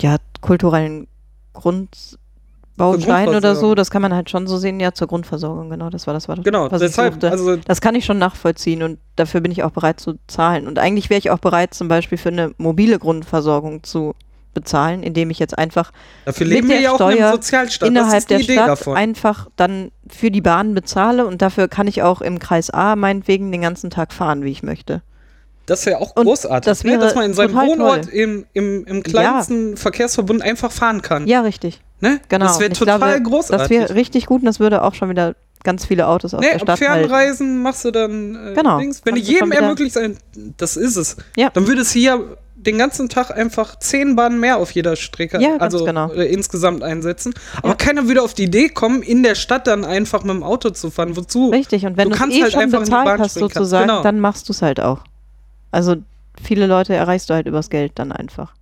[0.00, 1.06] ja, kulturellen
[1.54, 3.74] Grundbaustein oder so.
[3.74, 5.88] Das kann man halt schon so sehen, ja, zur Grundversorgung, genau.
[5.88, 8.98] Das war das, war genau, was deshalb, ich Also das kann ich schon nachvollziehen und
[9.16, 10.66] dafür bin ich auch bereit zu zahlen.
[10.66, 14.14] Und eigentlich wäre ich auch bereit, zum Beispiel für eine mobile Grundversorgung zu
[14.54, 15.92] bezahlen, indem ich jetzt einfach
[16.24, 17.88] Dafür leben wir ja auch in einem Sozialstaat.
[17.88, 18.96] innerhalb der Idee Stadt davon.
[18.96, 23.50] einfach dann für die Bahn bezahle und dafür kann ich auch im Kreis A meinetwegen
[23.50, 25.02] den ganzen Tag fahren, wie ich möchte.
[25.66, 26.98] Das wäre auch großartig, das ne?
[26.98, 29.76] dass man in seinem Wohnort im, im, im kleinsten ja.
[29.76, 31.26] Verkehrsverbund einfach fahren kann.
[31.26, 31.80] Ja, richtig.
[32.00, 32.20] Ne?
[32.28, 32.46] Genau.
[32.46, 33.58] Das wäre total glaube, großartig.
[33.58, 36.52] Das wäre richtig gut und das würde auch schon wieder ganz viele Autos aus nee,
[36.52, 37.62] der Stadt Fernreisen halten.
[37.62, 38.78] machst du dann äh, genau.
[38.78, 39.00] Links.
[39.04, 40.18] Wenn du jedem ermöglicht sein,
[40.58, 41.16] das ist es.
[41.36, 41.48] Ja.
[41.50, 45.56] Dann würde es hier den ganzen Tag einfach zehn Bahnen mehr auf jeder Strecke, ja,
[45.56, 46.10] also genau.
[46.12, 47.34] äh, insgesamt einsetzen.
[47.58, 47.74] Aber ja.
[47.74, 50.90] keiner würde auf die Idee kommen, in der Stadt dann einfach mit dem Auto zu
[50.90, 51.16] fahren.
[51.16, 51.50] Wozu?
[51.50, 54.02] Richtig, und wenn du es eh halt schon bezahlt hast, sozusagen, genau.
[54.02, 55.00] dann machst du es halt auch.
[55.74, 55.96] Also
[56.40, 58.54] viele Leute erreichst du halt übers Geld dann einfach.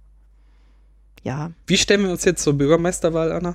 [1.22, 1.50] Ja.
[1.66, 3.54] Wie stellen wir uns jetzt zur Bürgermeisterwahl, Anna?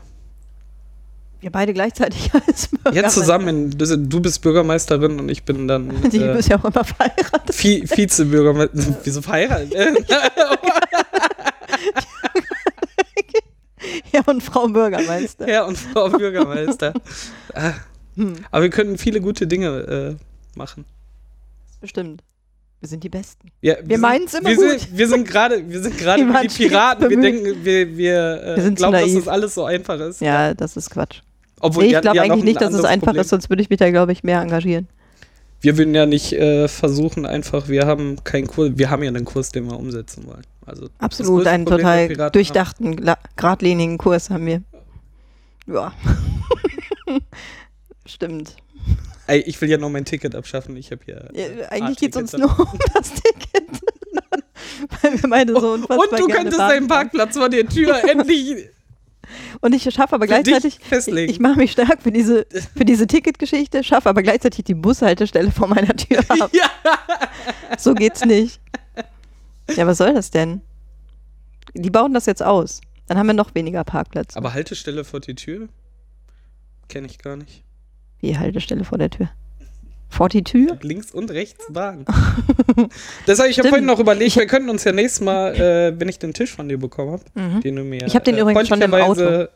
[1.41, 3.02] Wir beide gleichzeitig als Bürgermeister.
[3.02, 3.76] Ja, zusammen.
[3.76, 5.89] Du bist Bürgermeisterin und ich bin dann.
[6.12, 7.56] Die äh, bist ja auch immer verheiratet.
[7.56, 8.98] Vize-Bürgermeister.
[9.04, 10.06] Wieso verheiratet?
[14.12, 15.48] Herr und Frau Bürgermeister.
[15.48, 16.93] Herr und Frau Bürgermeister.
[17.56, 17.74] Ah.
[18.15, 18.36] hm.
[18.52, 20.86] Aber wir können viele gute Dinge äh, machen.
[21.82, 22.22] Bestimmt.
[22.80, 23.50] Wir sind die Besten.
[23.62, 24.80] Ja, wir, wir meinen es immer wir gut.
[24.80, 27.10] Sind, wir sind gerade, wir sind gerade wie die Piraten.
[27.10, 30.22] Wir denken, wir, wir, äh, wir glauben, dass das alles so einfach ist.
[30.22, 31.22] Ja, das ist Quatsch.
[31.60, 33.22] Obwohl, nee, ich glaube eigentlich nicht, dass es einfach Problem.
[33.22, 34.88] ist, sonst würde ich mich da, glaube ich, mehr engagieren.
[35.60, 39.26] Wir würden ja nicht äh, versuchen, einfach, wir haben keinen Kurs, wir haben ja einen
[39.26, 40.44] Kurs, den wir umsetzen wollen.
[40.63, 43.02] Also Absolut, einen total durchdachten,
[43.36, 44.62] geradlinigen Kurs haben wir.
[45.66, 45.94] Ja.
[48.06, 48.56] Stimmt.
[49.28, 50.76] Ey, ich will ja noch mein Ticket abschaffen.
[50.78, 51.30] Ich habe hier.
[51.34, 53.82] Ja, eigentlich geht es uns nur um das Ticket.
[55.02, 58.70] Weil wir beide so unfassbar Und du könntest deinen Parkplatz vor der Tür endlich
[59.62, 63.84] Und ich schaffe aber gleichzeitig, ich, ich mache mich stark für diese, für diese Ticketgeschichte,
[63.84, 66.50] schaffe aber gleichzeitig die Bushaltestelle vor meiner Tür ab.
[66.54, 66.70] Ja.
[67.78, 68.60] So geht's nicht.
[69.76, 70.62] Ja, was soll das denn?
[71.74, 72.82] Die bauen das jetzt aus.
[73.08, 74.38] Dann haben wir noch weniger Parkplätze.
[74.38, 75.70] Aber Haltestelle vor die Tür?
[76.88, 77.63] Kenne ich gar nicht.
[78.21, 79.30] Wie Haltestelle vor der Tür?
[80.10, 80.77] Vor die Tür?
[80.82, 82.06] Links und rechts Bahn.
[83.27, 86.19] Deshalb, ich habe vorhin noch überlegt, wir könnten uns ja nächstes Mal, äh, wenn ich
[86.19, 87.62] den Tisch von dir bekommen habe, mhm.
[87.62, 88.06] den du mir.
[88.06, 89.47] Ich habe den äh, übrigens schon im Auto.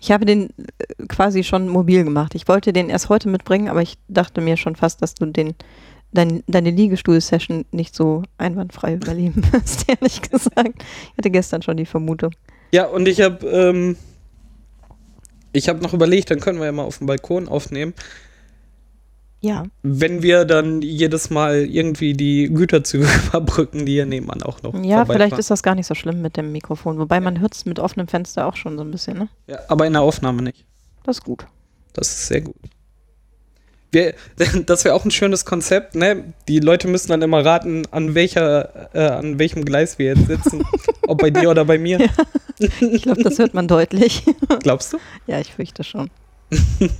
[0.00, 2.34] Ich habe den äh, quasi schon mobil gemacht.
[2.34, 5.54] Ich wollte den erst heute mitbringen, aber ich dachte mir schon fast, dass du den
[6.12, 10.82] dein, deine Liegestuhl-Session nicht so einwandfrei überleben wirst, ehrlich gesagt.
[11.12, 12.32] Ich hatte gestern schon die Vermutung.
[12.72, 13.96] Ja, und ich habe ähm,
[15.52, 17.94] ich habe noch überlegt, dann können wir ja mal auf dem Balkon aufnehmen.
[19.42, 19.64] Ja.
[19.82, 24.74] Wenn wir dann jedes Mal irgendwie die Güterzüge überbrücken, die hier nebenan auch noch.
[24.82, 26.98] Ja, vielleicht ist das gar nicht so schlimm mit dem Mikrofon.
[26.98, 27.20] Wobei ja.
[27.22, 29.28] man hört es mit offenem Fenster auch schon so ein bisschen, ne?
[29.46, 30.66] Ja, aber in der Aufnahme nicht.
[31.04, 31.46] Das ist gut.
[31.94, 32.56] Das ist sehr gut.
[33.90, 34.14] Wir,
[34.66, 36.32] das wäre auch ein schönes Konzept, ne?
[36.48, 40.64] Die Leute müssen dann immer raten, an welcher, äh, an welchem Gleis wir jetzt sitzen.
[41.06, 42.00] ob bei dir oder bei mir.
[42.00, 42.08] Ja.
[42.80, 44.24] Ich glaube, das hört man deutlich.
[44.62, 44.98] Glaubst du?
[45.26, 46.10] Ja, ich fürchte schon.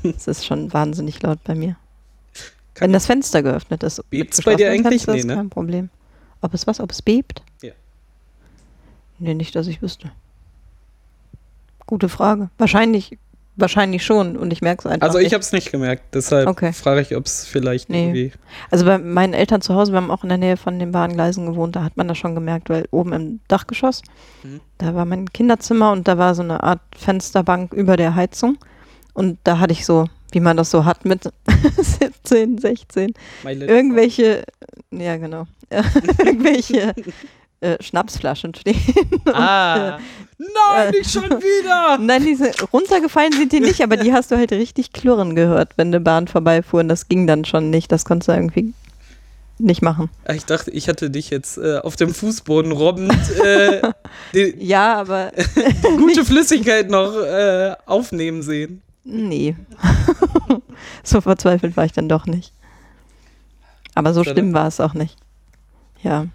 [0.02, 1.76] es ist schon wahnsinnig laut bei mir.
[2.74, 4.02] Kann Wenn das Fenster geöffnet ist.
[4.10, 5.04] Bebt es bei dir eigentlich?
[5.04, 5.34] Fenster, nee, ne?
[5.34, 5.90] kein Problem.
[6.40, 7.42] Ob es was, ob es bebt?
[7.62, 7.72] Ja.
[9.18, 10.10] Nee, nicht, dass ich wüsste.
[11.86, 12.50] Gute Frage.
[12.56, 13.18] Wahrscheinlich
[13.56, 15.06] Wahrscheinlich schon und ich merke es einfach.
[15.06, 16.72] Also ich habe es nicht gemerkt, deshalb okay.
[16.72, 18.04] frage ich, ob es vielleicht nee.
[18.04, 18.32] irgendwie.
[18.70, 21.46] Also bei meinen Eltern zu Hause, wir haben auch in der Nähe von den Bahngleisen
[21.46, 24.02] gewohnt, da hat man das schon gemerkt, weil oben im Dachgeschoss,
[24.42, 24.60] mhm.
[24.78, 28.56] da war mein Kinderzimmer und da war so eine Art Fensterbank über der Heizung.
[29.12, 31.24] Und da hatte ich so, wie man das so hat mit
[31.76, 33.12] 17, 16,
[33.44, 34.44] irgendwelche,
[34.90, 35.46] ja genau,
[36.18, 36.94] irgendwelche
[37.60, 38.80] äh, Schnapsflaschen stehen.
[39.32, 39.96] Ah.
[39.96, 41.98] Und, äh, Nein, nicht schon wieder!
[42.00, 45.88] Nein, diese runtergefallen sind die nicht, aber die hast du halt richtig klirren gehört, wenn
[45.88, 46.80] eine Bahn vorbeifuhr.
[46.80, 47.92] Und das ging dann schon nicht.
[47.92, 48.72] Das konntest du irgendwie
[49.58, 50.08] nicht machen.
[50.24, 53.12] Ah, ich dachte, ich hatte dich jetzt äh, auf dem Fußboden robbend
[53.44, 53.82] äh,
[54.58, 55.32] ja, aber
[55.98, 58.80] gute Flüssigkeit noch äh, aufnehmen sehen.
[59.04, 59.54] Nee.
[61.04, 62.54] so verzweifelt war ich dann doch nicht.
[63.94, 65.18] Aber so schlimm war es auch nicht.
[66.02, 66.26] Ja.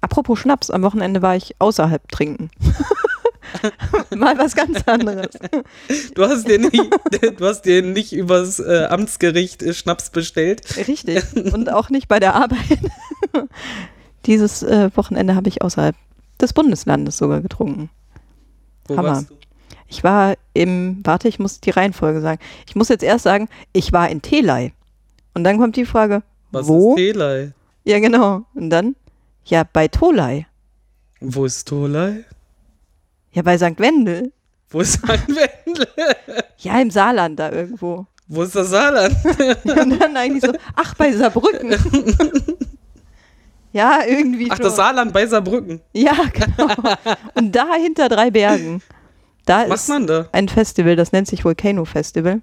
[0.00, 2.50] Apropos Schnaps, am Wochenende war ich außerhalb trinken.
[4.16, 5.30] Mal was ganz anderes.
[6.14, 6.90] Du hast dir nicht,
[7.38, 10.76] du hast dir nicht übers äh, Amtsgericht äh, Schnaps bestellt.
[10.88, 11.22] Richtig.
[11.54, 12.78] Und auch nicht bei der Arbeit.
[14.26, 15.96] Dieses äh, Wochenende habe ich außerhalb
[16.40, 17.90] des Bundeslandes sogar getrunken.
[18.86, 19.08] Wo Hammer.
[19.10, 19.36] warst du?
[19.88, 22.40] Ich war im, warte, ich muss die Reihenfolge sagen.
[22.68, 24.72] Ich muss jetzt erst sagen, ich war in Telei.
[25.34, 26.94] Und dann kommt die Frage, was wo?
[26.94, 27.52] ist Telei?
[27.84, 28.42] Ja, genau.
[28.54, 28.96] Und dann,
[29.46, 30.46] ja, bei Tolai.
[31.20, 32.24] Wo ist Tolai?
[33.32, 33.78] Ja, bei St.
[33.78, 34.32] Wendel.
[34.70, 35.28] Wo ist St.
[35.28, 35.86] Wendel?
[36.58, 38.06] ja, im Saarland da irgendwo.
[38.28, 39.14] Wo ist das Saarland?
[39.64, 41.76] und dann eigentlich so, ach, bei Saarbrücken.
[43.72, 44.50] ja, irgendwie.
[44.50, 44.64] Ach, schon.
[44.64, 45.80] das Saarland bei Saarbrücken.
[45.92, 46.74] Ja, genau.
[47.34, 48.82] Und da hinter drei Bergen.
[49.44, 50.28] Da Was ist man da?
[50.32, 52.42] ein Festival, das nennt sich Volcano Festival.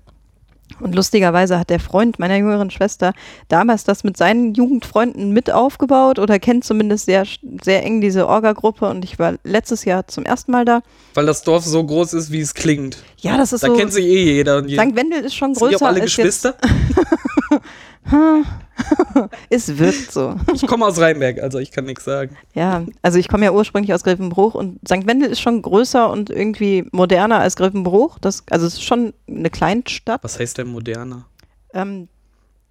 [0.80, 3.14] Und lustigerweise hat der Freund meiner jüngeren Schwester
[3.48, 7.26] damals das mit seinen Jugendfreunden mit aufgebaut oder kennt zumindest sehr,
[7.64, 10.82] sehr eng diese Orga-Gruppe und ich war letztes Jahr zum ersten Mal da.
[11.14, 12.98] Weil das Dorf so groß ist, wie es klingt.
[13.20, 13.74] Ja, das ist da so.
[13.74, 14.58] Da kennt sich eh jeder.
[14.58, 14.96] Und St.
[14.96, 15.70] Wendel ist schon größer.
[15.70, 16.56] Sind die auch alle Geschwister?
[19.50, 20.36] es wirkt so.
[20.54, 22.36] Ich komme aus Rheinberg, also ich kann nichts sagen.
[22.54, 25.08] Ja, also ich komme ja ursprünglich aus Grevenbruch und St.
[25.08, 28.20] Wendel ist schon größer und irgendwie moderner als Grevenbruch.
[28.20, 30.24] Das, also es ist schon eine Kleinstadt.
[30.24, 31.26] Was heißt denn moderner?
[31.74, 32.08] Ähm,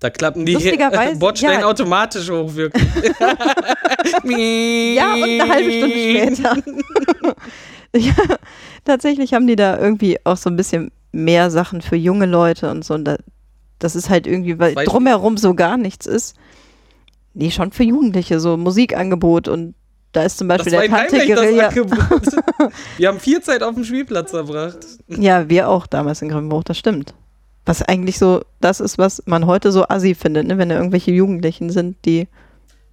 [0.00, 0.54] da klappen die
[1.18, 2.84] Bordsteine ja, automatisch hoch, wirklich.
[4.96, 6.56] ja, und eine halbe Stunde später.
[7.96, 8.14] ja,
[8.84, 12.84] tatsächlich haben die da irgendwie auch so ein bisschen mehr Sachen für junge Leute und
[12.84, 12.94] so.
[12.94, 13.16] Und da,
[13.82, 16.36] das ist halt irgendwie, weil Weiß drumherum so gar nichts ist.
[17.34, 19.74] Nee, schon für Jugendliche, so Musikangebot und
[20.12, 21.70] da ist zum Beispiel der Tante Guerilla.
[22.98, 24.78] wir haben viel Zeit auf dem Spielplatz verbracht.
[25.08, 27.14] Ja, wir auch damals in Grimmbruch, das stimmt.
[27.64, 30.58] Was eigentlich so das ist, was man heute so assi findet, ne?
[30.58, 32.28] wenn da irgendwelche Jugendlichen sind, die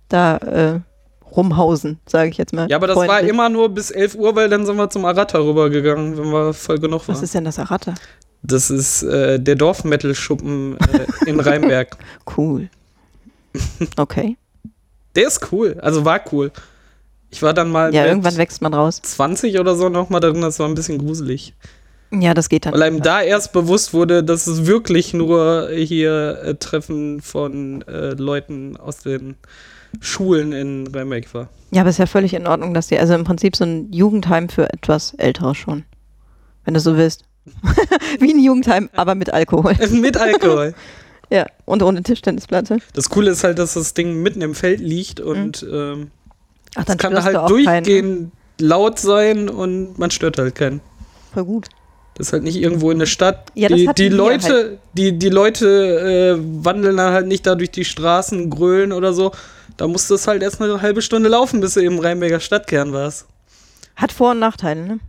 [0.07, 0.79] da äh,
[1.35, 2.69] rumhausen, sage ich jetzt mal.
[2.69, 3.23] Ja, aber das freundlich.
[3.23, 6.53] war immer nur bis 11 Uhr, weil dann sind wir zum Arata rübergegangen, wenn wir
[6.53, 7.15] voll genug waren.
[7.15, 7.95] Was ist denn das Arata?
[8.41, 11.97] Das ist äh, der Dorfmetal-Schuppen äh, in Rheinberg.
[12.37, 12.69] cool.
[13.97, 14.37] Okay.
[15.15, 16.51] Der ist cool, also war cool.
[17.31, 17.93] Ich war dann mal.
[17.93, 19.01] Ja, irgendwann wächst man raus.
[19.01, 21.53] 20 oder so nochmal drin, das war ein bisschen gruselig.
[22.11, 22.73] Ja, das geht dann.
[22.73, 28.11] Weil einem da erst bewusst wurde, dass es wirklich nur hier äh, Treffen von äh,
[28.11, 29.35] Leuten aus den
[29.99, 31.49] Schulen in Rheinberg war.
[31.71, 34.49] Ja, aber ist ja völlig in Ordnung, dass die, also im Prinzip so ein Jugendheim
[34.49, 35.85] für etwas Ältere schon.
[36.65, 37.25] wenn du so willst.
[38.19, 39.75] Wie ein Jugendheim, aber mit Alkohol.
[39.91, 40.73] mit Alkohol.
[41.29, 42.79] ja, und ohne Tischtennisplatte.
[42.93, 45.73] Das Coole ist halt, dass das Ding mitten im Feld liegt und mhm.
[45.73, 46.11] ähm,
[46.75, 48.31] Ach, dann kann halt durchgehend keinen.
[48.59, 50.81] laut sein und man stört halt keinen.
[51.33, 51.67] Voll gut.
[52.15, 53.49] Das ist halt nicht irgendwo in der Stadt.
[53.55, 54.79] Ja, die, die Leute, halt.
[54.93, 59.31] die, die Leute äh, wandeln dann halt nicht da durch die Straßen, grölen oder so.
[59.77, 62.91] Da musst du es halt erst eine halbe Stunde laufen, bis du im Rheinberger Stadtkern
[62.91, 63.25] warst.
[63.95, 64.99] Hat Vor- und Nachteile, ne?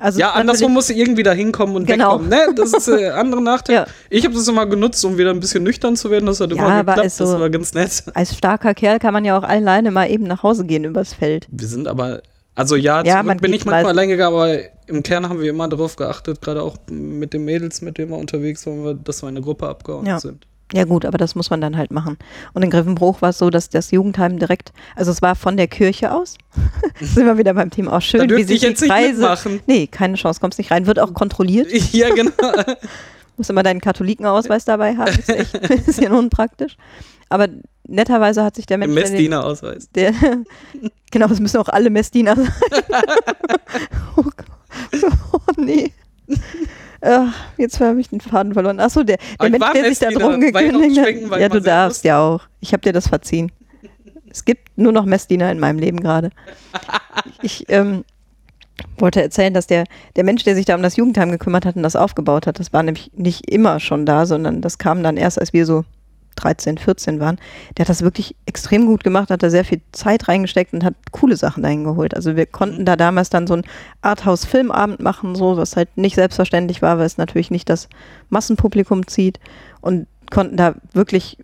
[0.00, 2.14] Also ja, andersrum musst du irgendwie da hinkommen und genau.
[2.14, 2.30] wegkommen.
[2.30, 2.54] Ne?
[2.56, 3.74] Das ist der äh, andere Nachteil.
[3.76, 3.86] ja.
[4.08, 6.24] Ich habe das immer genutzt, um wieder ein bisschen nüchtern zu werden.
[6.24, 7.10] Das hat immer ja, geklappt.
[7.10, 8.04] So, das war ganz nett.
[8.14, 11.46] Als starker Kerl kann man ja auch alleine mal eben nach Hause gehen übers Feld.
[11.50, 12.22] Wir sind aber,
[12.54, 15.96] also ja, ja bin ich manchmal allein gegangen, aber im Kern haben wir immer darauf
[15.96, 19.68] geachtet, gerade auch mit den Mädels, mit denen wir unterwegs waren, dass wir eine Gruppe
[19.68, 20.18] abgeordnet ja.
[20.18, 20.46] sind.
[20.72, 22.16] Ja gut, aber das muss man dann halt machen.
[22.52, 25.66] Und in Griffenbruch war es so, dass das Jugendheim direkt, also es war von der
[25.68, 26.36] Kirche aus.
[27.00, 29.36] sind wir wieder beim Thema auch schön, da wie sich die Preise.
[29.48, 31.68] Nicht nee, keine Chance, kommst nicht rein, wird auch kontrolliert.
[31.92, 32.32] Ja, genau.
[33.36, 36.76] Muss immer deinen Katholikenausweis dabei haben, ist echt ein bisschen unpraktisch.
[37.28, 37.48] Aber
[37.88, 38.94] netterweise hat sich der Mensch.
[38.94, 39.88] Messdiener-Ausweis.
[39.94, 40.12] Der,
[41.10, 42.52] genau, es müssen auch alle Messdiener sein.
[44.16, 44.24] oh,
[45.32, 45.92] oh nee.
[47.02, 48.78] Ach, jetzt habe ich den Faden verloren.
[48.78, 51.40] Achso, der, der Mensch, der sich da drum gekündigt hat.
[51.40, 52.42] Ja, du darfst ja auch.
[52.60, 53.50] Ich habe dir das verziehen.
[54.30, 56.30] Es gibt nur noch Messdiener in meinem Leben gerade.
[57.42, 58.04] Ich ähm,
[58.98, 59.84] wollte erzählen, dass der,
[60.16, 62.72] der Mensch, der sich da um das Jugendheim gekümmert hat und das aufgebaut hat, das
[62.72, 65.84] war nämlich nicht immer schon da, sondern das kam dann erst, als wir so
[66.36, 67.38] 13, 14 waren,
[67.76, 70.94] der hat das wirklich extrem gut gemacht, hat da sehr viel Zeit reingesteckt und hat
[71.12, 72.14] coole Sachen dahin geholt.
[72.14, 73.64] Also wir konnten da damals dann so ein
[74.02, 77.88] Arthouse-Filmabend machen, so, was halt nicht selbstverständlich war, weil es natürlich nicht das
[78.28, 79.38] Massenpublikum zieht
[79.80, 81.38] und konnten da wirklich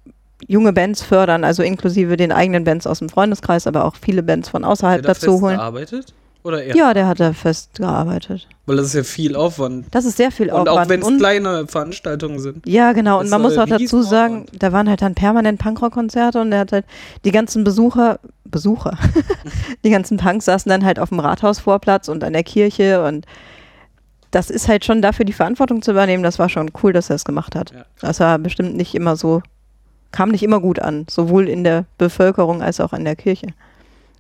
[0.46, 4.49] junge Bands fördern, also inklusive den eigenen Bands aus dem Freundeskreis, aber auch viele Bands
[4.49, 5.57] von außerhalb dazu holen.
[5.57, 6.14] Gearbeitet?
[6.47, 6.77] Oder er?
[6.77, 8.47] Ja, der hat da fest gearbeitet.
[8.67, 9.87] Weil das ist ja viel Aufwand.
[9.91, 10.69] Das ist sehr viel Aufwand.
[10.69, 12.65] Und auch wenn es kleine Veranstaltungen sind.
[12.65, 13.19] Ja, genau.
[13.19, 16.71] Und man muss auch dazu sagen, da waren halt dann permanent Punkrock-Konzerte und der hat
[16.71, 16.85] halt
[17.25, 18.97] die ganzen Besucher, Besucher,
[19.85, 23.27] die ganzen Punks saßen dann halt auf dem Rathausvorplatz und an der Kirche und
[24.31, 26.23] das ist halt schon dafür die Verantwortung zu übernehmen.
[26.23, 27.73] Das war schon cool, dass er es gemacht hat.
[27.73, 27.87] Ja.
[28.01, 29.43] Das war bestimmt nicht immer so,
[30.13, 33.49] kam nicht immer gut an, sowohl in der Bevölkerung als auch an der Kirche.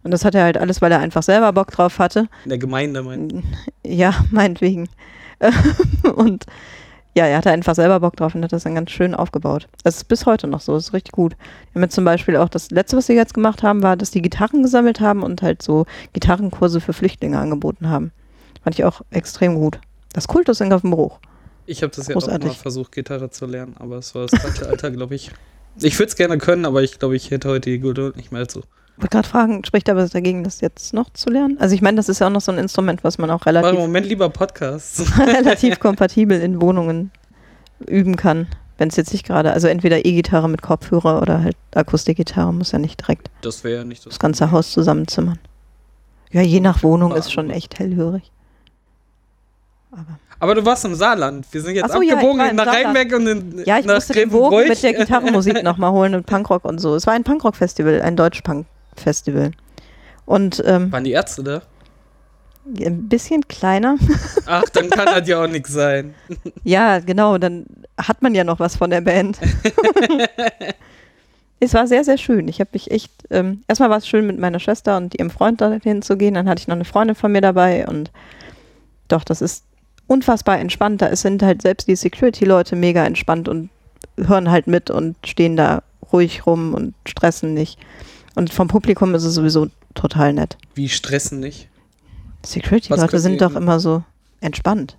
[0.06, 2.28] Und das hat er halt alles, weil er einfach selber Bock drauf hatte.
[2.44, 3.42] In der Gemeinde, mein.
[3.84, 4.88] Ja, meinetwegen.
[6.14, 6.46] und
[7.16, 9.66] ja, er hatte einfach selber Bock drauf und hat das dann ganz schön aufgebaut.
[9.82, 11.32] Das ist bis heute noch so, das ist richtig gut.
[11.32, 14.12] Wir haben jetzt zum Beispiel auch das letzte, was sie jetzt gemacht haben, war, dass
[14.12, 18.12] die Gitarren gesammelt haben und halt so Gitarrenkurse für Flüchtlinge angeboten haben.
[18.62, 19.80] Fand ich auch extrem gut.
[20.12, 21.18] Das Kultus in Gaffenbruch.
[21.66, 24.68] Ich habe das ja auch mal versucht, Gitarre zu lernen, aber es war das falsche
[24.68, 25.32] Alter, glaube ich.
[25.80, 28.42] Ich würde es gerne können, aber ich glaube, ich hätte heute die Geduld nicht mehr
[28.42, 28.62] dazu.
[28.96, 31.58] Ich wollte gerade fragen, spricht aber dagegen, das jetzt noch zu lernen?
[31.60, 33.72] Also ich meine, das ist ja auch noch so ein Instrument, was man auch relativ...
[33.72, 35.04] Im Moment lieber Podcasts.
[35.18, 37.10] relativ kompatibel in Wohnungen
[37.86, 38.46] üben kann.
[38.78, 42.78] Wenn es jetzt nicht gerade, also entweder E-Gitarre mit Kopfhörer oder halt Akustikgitarre, muss ja
[42.78, 45.38] nicht direkt das, ja nicht das, das ganze Haus zusammenzimmern.
[46.30, 48.30] Ja, je nach Wohnung ist schon echt hellhörig.
[49.92, 51.46] Aber aber du warst im Saarland.
[51.50, 54.28] Wir sind jetzt so, abgebogen ja, nach Rheinberg und in, Ja, ich nach musste den
[54.28, 56.94] Bogen mit der Gitarrenmusik nochmal holen und Punkrock und so.
[56.94, 58.66] Es war ein Punkrock-Festival, ein Deutsch-Punk.
[59.00, 59.52] Festival.
[60.24, 61.62] Und, ähm, Waren die Ärzte da?
[62.80, 63.96] Ein bisschen kleiner.
[64.46, 66.14] Ach, dann kann das ja auch nichts sein.
[66.64, 69.38] Ja, genau, dann hat man ja noch was von der Band.
[71.60, 72.48] es war sehr, sehr schön.
[72.48, 75.60] Ich habe mich echt, ähm, erstmal war es schön mit meiner Schwester und ihrem Freund
[75.60, 76.34] dahin zu gehen.
[76.34, 78.10] Dann hatte ich noch eine Freundin von mir dabei und
[79.06, 79.64] doch, das ist
[80.08, 81.02] unfassbar entspannt.
[81.02, 83.70] Da sind halt selbst die Security-Leute mega entspannt und
[84.18, 85.82] hören halt mit und stehen da
[86.12, 87.78] ruhig rum und stressen nicht.
[88.36, 90.58] Und vom Publikum ist es sowieso total nett.
[90.74, 91.68] Wie stressen nicht?
[92.44, 94.04] Security-Leute sind doch immer so
[94.40, 94.98] entspannt.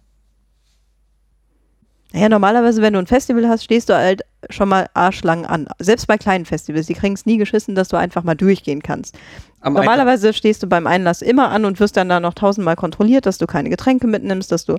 [2.14, 5.68] Naja, normalerweise, wenn du ein Festival hast, stehst du halt schon mal arschlang an.
[5.78, 6.88] Selbst bei kleinen Festivals.
[6.88, 9.16] Die kriegen es nie geschissen, dass du einfach mal durchgehen kannst.
[9.60, 10.38] Am normalerweise Einlass.
[10.38, 13.46] stehst du beim Einlass immer an und wirst dann da noch tausendmal kontrolliert, dass du
[13.46, 14.78] keine Getränke mitnimmst, dass du,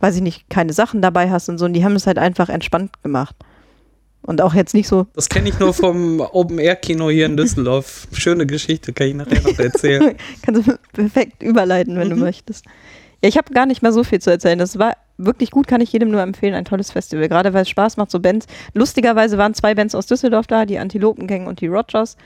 [0.00, 1.66] weiß ich nicht, keine Sachen dabei hast und so.
[1.66, 3.36] Und die haben es halt einfach entspannt gemacht.
[4.22, 5.06] Und auch jetzt nicht so.
[5.14, 8.06] Das kenne ich nur vom Open-Air-Kino hier in Düsseldorf.
[8.12, 10.14] Schöne Geschichte, kann ich nachher noch erzählen.
[10.42, 12.16] Kannst du perfekt überleiten, wenn mhm.
[12.16, 12.66] du möchtest.
[13.22, 14.58] Ja, ich habe gar nicht mehr so viel zu erzählen.
[14.58, 16.54] Das war wirklich gut, kann ich jedem nur empfehlen.
[16.54, 17.28] Ein tolles Festival.
[17.28, 18.46] Gerade weil es Spaß macht, so Bands.
[18.74, 22.16] Lustigerweise waren zwei Bands aus Düsseldorf da, die Antilopengang und die Rogers.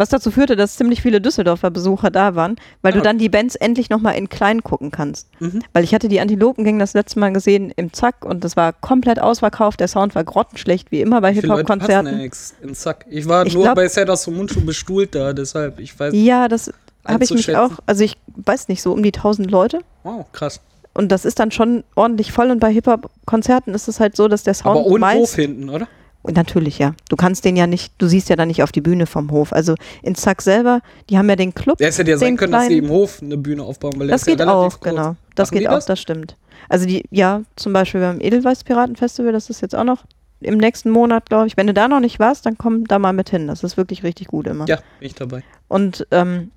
[0.00, 3.54] Was dazu führte, dass ziemlich viele Düsseldorfer Besucher da waren, weil du dann die Bands
[3.54, 5.28] endlich nochmal in klein gucken kannst.
[5.40, 5.60] Mhm.
[5.74, 9.20] Weil ich hatte die Antilopengang das letzte Mal gesehen im Zack und das war komplett
[9.20, 9.78] ausverkauft.
[9.78, 12.30] Der Sound war grottenschlecht, wie immer bei Hip-Hop-Konzerten.
[12.62, 13.04] im Zack.
[13.10, 16.14] Ich war ich nur glaub, bei Sedas und Mundschuh bestuhlt da, deshalb, ich weiß.
[16.16, 16.72] Ja, das
[17.04, 19.80] habe ich mich auch, also ich weiß nicht, so um die 1000 Leute.
[20.04, 20.62] Wow, krass.
[20.94, 22.50] und das ist dann schon ordentlich voll.
[22.50, 24.78] Und bei Hip-Hop-Konzerten ist es halt so, dass der Sound.
[24.78, 25.88] Aber ohne Hof hinten, oder?
[26.22, 26.94] Natürlich, ja.
[27.08, 29.52] Du kannst den ja nicht, du siehst ja dann nicht auf die Bühne vom Hof.
[29.52, 31.80] Also in Zack selber, die haben ja den Club.
[31.80, 34.38] Es hätte ja sein können, dass sie im Hof eine Bühne aufbauen, weil das geht
[34.38, 34.80] ja auch, groß.
[34.80, 35.16] genau.
[35.34, 35.86] Das Machen geht auch, das?
[35.86, 36.36] das stimmt.
[36.68, 40.04] Also die, ja, zum Beispiel beim Edelweiß Piratenfestival, das ist jetzt auch noch
[40.40, 41.56] im nächsten Monat, glaube ich.
[41.56, 43.46] Wenn du da noch nicht warst, dann komm da mal mit hin.
[43.46, 44.66] Das ist wirklich richtig gut immer.
[44.68, 45.42] Ja, bin ich dabei.
[45.68, 46.50] Und ähm,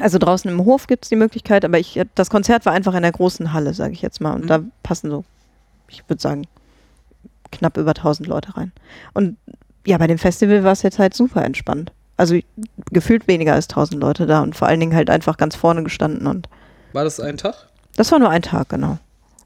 [0.00, 3.02] also draußen im Hof gibt es die Möglichkeit, aber ich, das Konzert war einfach in
[3.02, 4.34] der großen Halle, sage ich jetzt mal.
[4.34, 4.48] Und mhm.
[4.48, 5.24] da passen so,
[5.88, 6.46] ich würde sagen,
[7.50, 8.72] knapp über 1000 Leute rein.
[9.14, 9.36] Und
[9.86, 11.92] ja, bei dem Festival war es jetzt halt super entspannt.
[12.16, 12.38] Also
[12.90, 16.26] gefühlt weniger als 1000 Leute da und vor allen Dingen halt einfach ganz vorne gestanden.
[16.26, 16.48] und
[16.92, 17.68] War das ein Tag?
[17.96, 18.98] Das war nur ein Tag, genau.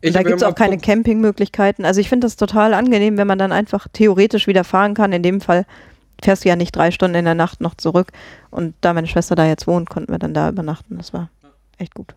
[0.03, 1.85] Und da gibt es auch keine Campingmöglichkeiten.
[1.85, 5.13] Also ich finde das total angenehm, wenn man dann einfach theoretisch wieder fahren kann.
[5.13, 5.67] In dem Fall
[6.23, 8.13] fährst du ja nicht drei Stunden in der Nacht noch zurück.
[8.51, 10.97] Und da meine Schwester da jetzt wohnt, konnten wir dann da übernachten.
[10.97, 11.29] Das war
[11.77, 12.15] echt gut.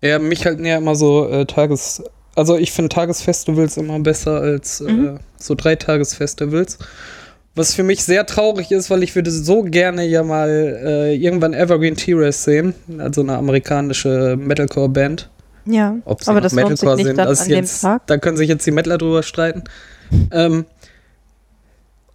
[0.00, 2.02] Ja, mich halten ja immer so äh, Tages...
[2.34, 5.18] Also ich finde Tagesfestivals immer besser als äh, mhm.
[5.38, 6.78] so Dreitagesfestivals.
[7.54, 11.52] Was für mich sehr traurig ist, weil ich würde so gerne ja mal äh, irgendwann
[11.52, 15.28] Evergreen T-Race sehen, also eine amerikanische Metalcore-Band.
[15.66, 18.96] Ja, Ob sie aber das Metalcore sind, das jetzt, da können sich jetzt die Metaler
[18.96, 19.64] drüber streiten.
[20.30, 20.64] ähm,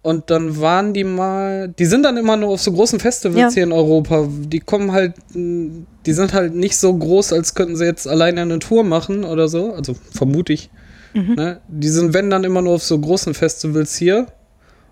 [0.02, 3.50] und dann waren die mal, die sind dann immer nur auf so großen Festivals ja.
[3.50, 4.28] hier in Europa.
[4.30, 8.58] Die kommen halt, die sind halt nicht so groß, als könnten sie jetzt alleine eine
[8.60, 9.74] Tour machen oder so.
[9.74, 10.70] Also vermute ich.
[11.14, 11.34] Mhm.
[11.34, 11.60] Ne?
[11.68, 14.28] Die sind, wenn dann immer nur auf so großen Festivals hier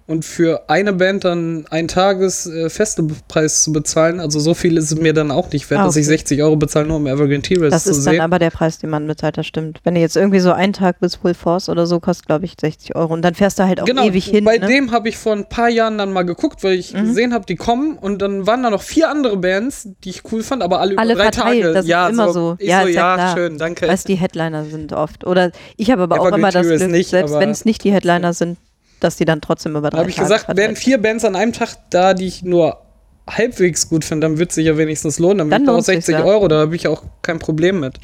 [0.06, 5.00] und für eine Band dann einen Tages äh, zu bezahlen, also so viel ist es
[5.00, 5.88] mir dann auch nicht wert, ah, okay.
[5.88, 7.70] dass ich 60 Euro bezahle, nur um Evergreen T-Race zu sehen.
[7.70, 9.80] Das ist dann aber der Preis, den man bezahlt, das stimmt.
[9.82, 12.54] Wenn du jetzt irgendwie so einen Tag bis Full Force oder so kostet, glaube ich,
[12.60, 14.44] 60 Euro und dann fährst du halt auch genau, ewig hin.
[14.44, 14.66] Bei ne?
[14.66, 17.08] dem habe ich vor ein paar Jahren dann mal geguckt, weil ich mhm.
[17.08, 20.42] gesehen habe, die kommen und dann waren da noch vier andere Bands, die ich cool
[20.42, 21.74] fand, aber alle, alle über drei verteilt, Tage.
[21.74, 22.32] Das ja, ist immer so.
[22.32, 22.56] so.
[22.60, 23.88] ja, so, ja, ja schön, danke.
[23.88, 25.26] Weißt die Headliner sind oft.
[25.26, 27.92] Oder ich habe aber Evergreen auch immer das Glück, nicht, selbst wenn es nicht die
[27.92, 28.58] Headliner sind,
[29.00, 31.76] dass die dann trotzdem über drei Habe ich gesagt, wären vier Bands an einem Tag
[31.90, 32.82] da, die ich nur
[33.28, 35.50] halbwegs gut finde, dann wird sich ja wenigstens lohnen.
[35.50, 36.24] Dann, dann auch 60 ja.
[36.24, 37.98] Euro, da habe ich auch kein Problem mit.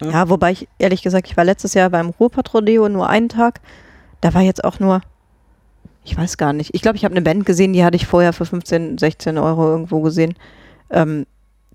[0.00, 0.10] Ja.
[0.10, 0.28] ja.
[0.28, 3.60] wobei ich ehrlich gesagt, ich war letztes Jahr beim Ruhrpott-Rodeo nur einen Tag.
[4.20, 5.02] Da war jetzt auch nur,
[6.04, 6.74] ich weiß gar nicht.
[6.74, 9.68] Ich glaube, ich habe eine Band gesehen, die hatte ich vorher für 15, 16 Euro
[9.68, 10.34] irgendwo gesehen.
[10.90, 11.26] Ähm,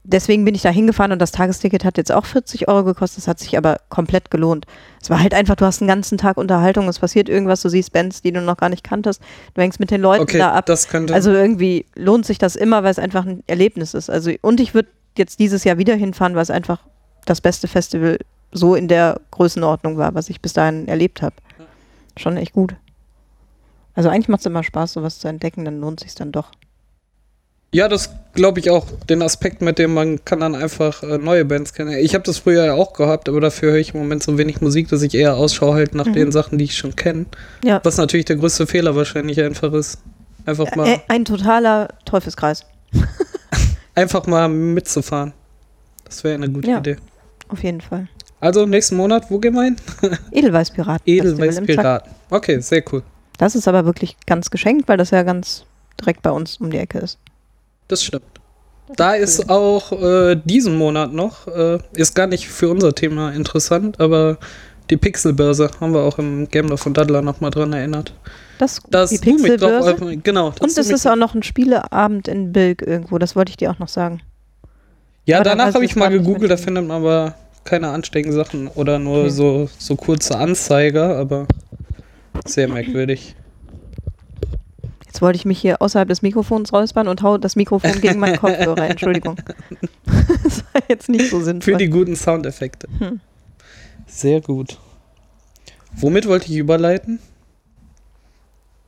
[0.04, 3.20] deswegen bin ich da hingefahren und das Tagesticket hat jetzt auch 40 Euro gekostet.
[3.20, 4.66] Das hat sich aber komplett gelohnt.
[5.02, 7.94] Es war halt einfach, du hast einen ganzen Tag Unterhaltung, es passiert irgendwas, du siehst
[7.94, 9.22] Bands, die du noch gar nicht kanntest.
[9.54, 10.66] Du hängst mit den Leuten okay, da ab.
[10.66, 14.10] Das könnte also irgendwie lohnt sich das immer, weil es einfach ein Erlebnis ist.
[14.10, 16.80] Also, und ich würde jetzt dieses Jahr wieder hinfahren, weil es einfach
[17.26, 18.18] das beste Festival
[18.52, 21.36] so in der Größenordnung war, was ich bis dahin erlebt habe.
[22.18, 22.76] Schon echt gut.
[23.94, 26.52] Also eigentlich macht es immer Spaß, sowas zu entdecken, dann lohnt sich dann doch.
[27.74, 28.86] Ja, das glaube ich auch.
[29.10, 31.98] Den Aspekt, mit dem man kann dann einfach äh, neue Bands kennen.
[31.98, 34.62] Ich habe das früher ja auch gehabt, aber dafür höre ich im Moment so wenig
[34.62, 36.14] Musik, dass ich eher Ausschau halte nach mhm.
[36.14, 37.26] den Sachen, die ich schon kenne.
[37.64, 37.82] Ja.
[37.84, 40.00] Was natürlich der größte Fehler wahrscheinlich einfach ist.
[40.46, 41.02] Einfach mal.
[41.10, 42.66] Ein totaler Teufelskreis.
[43.96, 45.34] einfach mal mitzufahren.
[46.06, 46.96] Das wäre eine gute ja, Idee.
[47.50, 48.08] Auf jeden Fall.
[48.40, 49.76] Also nächsten Monat, wo gehen wir hin?
[50.32, 51.02] Edelweißpiraten.
[51.06, 52.14] Edelweißpiraten.
[52.30, 53.04] Okay, sehr cool.
[53.38, 55.66] Das ist aber wirklich ganz geschenkt, weil das ja ganz
[56.00, 57.20] direkt bei uns um die Ecke ist.
[57.88, 58.26] Das stimmt.
[58.96, 64.00] da ist auch äh, diesen Monat noch, äh, ist gar nicht für unser Thema interessant,
[64.00, 64.38] aber
[64.90, 68.14] die Pixelbörse haben wir auch im Gameler von Daddler nochmal dran erinnert.
[68.58, 69.96] Das, das die Pixelbörse?
[69.96, 70.54] Drauf, genau.
[70.60, 73.80] Und es ist auch noch ein Spieleabend in Bilk irgendwo, das wollte ich dir auch
[73.80, 74.22] noch sagen.
[75.26, 78.98] Ja, aber danach habe ich mal gegoogelt, da findet man aber keine ansteckenden Sachen oder
[78.98, 79.30] nur okay.
[79.30, 81.48] so, so kurze Anzeiger, aber
[82.46, 83.36] sehr merkwürdig.
[85.18, 88.38] Jetzt wollte ich mich hier außerhalb des Mikrofons räuspern und hau das Mikrofon gegen meinen
[88.38, 88.88] Kopfhörer.
[88.88, 89.36] Entschuldigung.
[90.44, 91.74] das war jetzt nicht so sinnvoll.
[91.74, 92.88] Für die guten Soundeffekte.
[93.00, 93.20] Hm.
[94.06, 94.78] Sehr gut.
[95.96, 97.18] Womit wollte ich überleiten?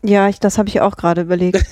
[0.04, 1.66] Ja, ich, das habe ich auch gerade überlegt.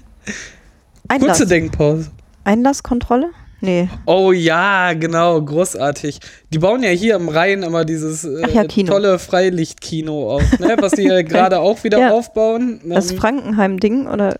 [1.08, 1.38] Einlass.
[1.38, 2.10] Kurze Denkpause.
[2.44, 3.30] Einlasskontrolle?
[3.64, 3.88] Nee.
[4.04, 6.20] Oh ja, genau, großartig.
[6.50, 10.76] Die bauen ja hier am Rhein immer dieses äh, ja, tolle Freilichtkino auf, ne?
[10.78, 12.10] was die ja gerade auch wieder ja.
[12.12, 12.80] aufbauen.
[12.84, 14.36] Das ähm, Frankenheim-Ding, oder?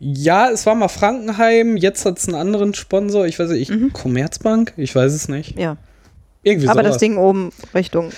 [0.00, 3.92] Ja, es war mal Frankenheim, jetzt hat es einen anderen Sponsor, ich weiß nicht, mhm.
[3.92, 4.72] Commerzbank?
[4.76, 5.56] Ich weiß es nicht.
[5.56, 5.76] Ja.
[6.42, 6.94] Irgendwie Aber sowas.
[6.94, 8.10] das Ding oben Richtung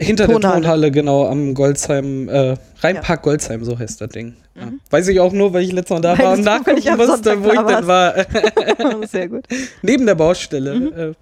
[0.00, 0.40] hinter Tonhalle.
[0.40, 3.16] der Tonhalle, genau, am Goldsheim, äh, Rheinpark ja.
[3.16, 4.36] Goldsheim, so heißt das Ding.
[4.54, 4.60] Mhm.
[4.60, 4.72] Ja.
[4.90, 7.50] Weiß ich auch nur, weil ich letztes Mal da weil war und nachgucken musste, wo
[7.50, 8.14] ich denn war.
[9.08, 9.44] Sehr gut.
[9.82, 10.92] Neben der Baustelle, mhm.
[10.96, 11.12] äh,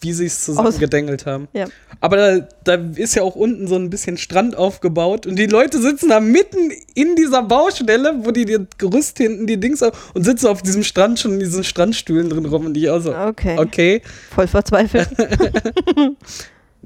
[0.00, 1.46] wie sie es zusammengedengelt haben.
[1.52, 1.66] Ja.
[2.00, 5.80] Aber da, da, ist ja auch unten so ein bisschen Strand aufgebaut und die Leute
[5.80, 10.24] sitzen da mitten in dieser Baustelle, wo die, die Gerüst hinten die Dings auf und
[10.24, 13.14] sitzen auf diesem Strand schon in diesen Strandstühlen drin rum und die auch so.
[13.14, 13.58] Okay.
[13.58, 14.02] Okay.
[14.34, 15.08] Voll verzweifelt.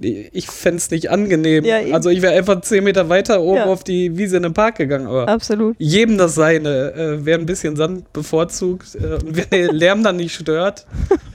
[0.01, 1.65] ich fände es nicht angenehm.
[1.65, 3.67] Ja, also ich wäre einfach zehn Meter weiter oben ja.
[3.67, 5.07] auf die Wiese in den Park gegangen.
[5.07, 5.77] Aber Absolut.
[5.79, 6.93] Jedem das seine.
[6.93, 10.87] Äh, wer ein bisschen Sand bevorzugt äh, und wer Lärm dann nicht stört.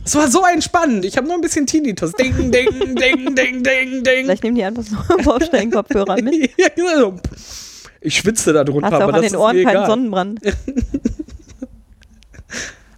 [0.03, 1.05] Es war so entspannend.
[1.05, 2.13] Ich habe nur ein bisschen Tinnitus.
[2.13, 4.25] Ding, ding, ding, ding, ding, ding.
[4.25, 6.51] Vielleicht nehmen die einfach so Baustein-Kopfhörer mit.
[6.57, 7.15] ja, genau.
[8.01, 10.39] Ich schwitze da drunter, Hast aber an den Ohren keinen Sonnenbrand.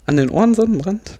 [0.05, 1.19] an den Ohren Sonnenbrand?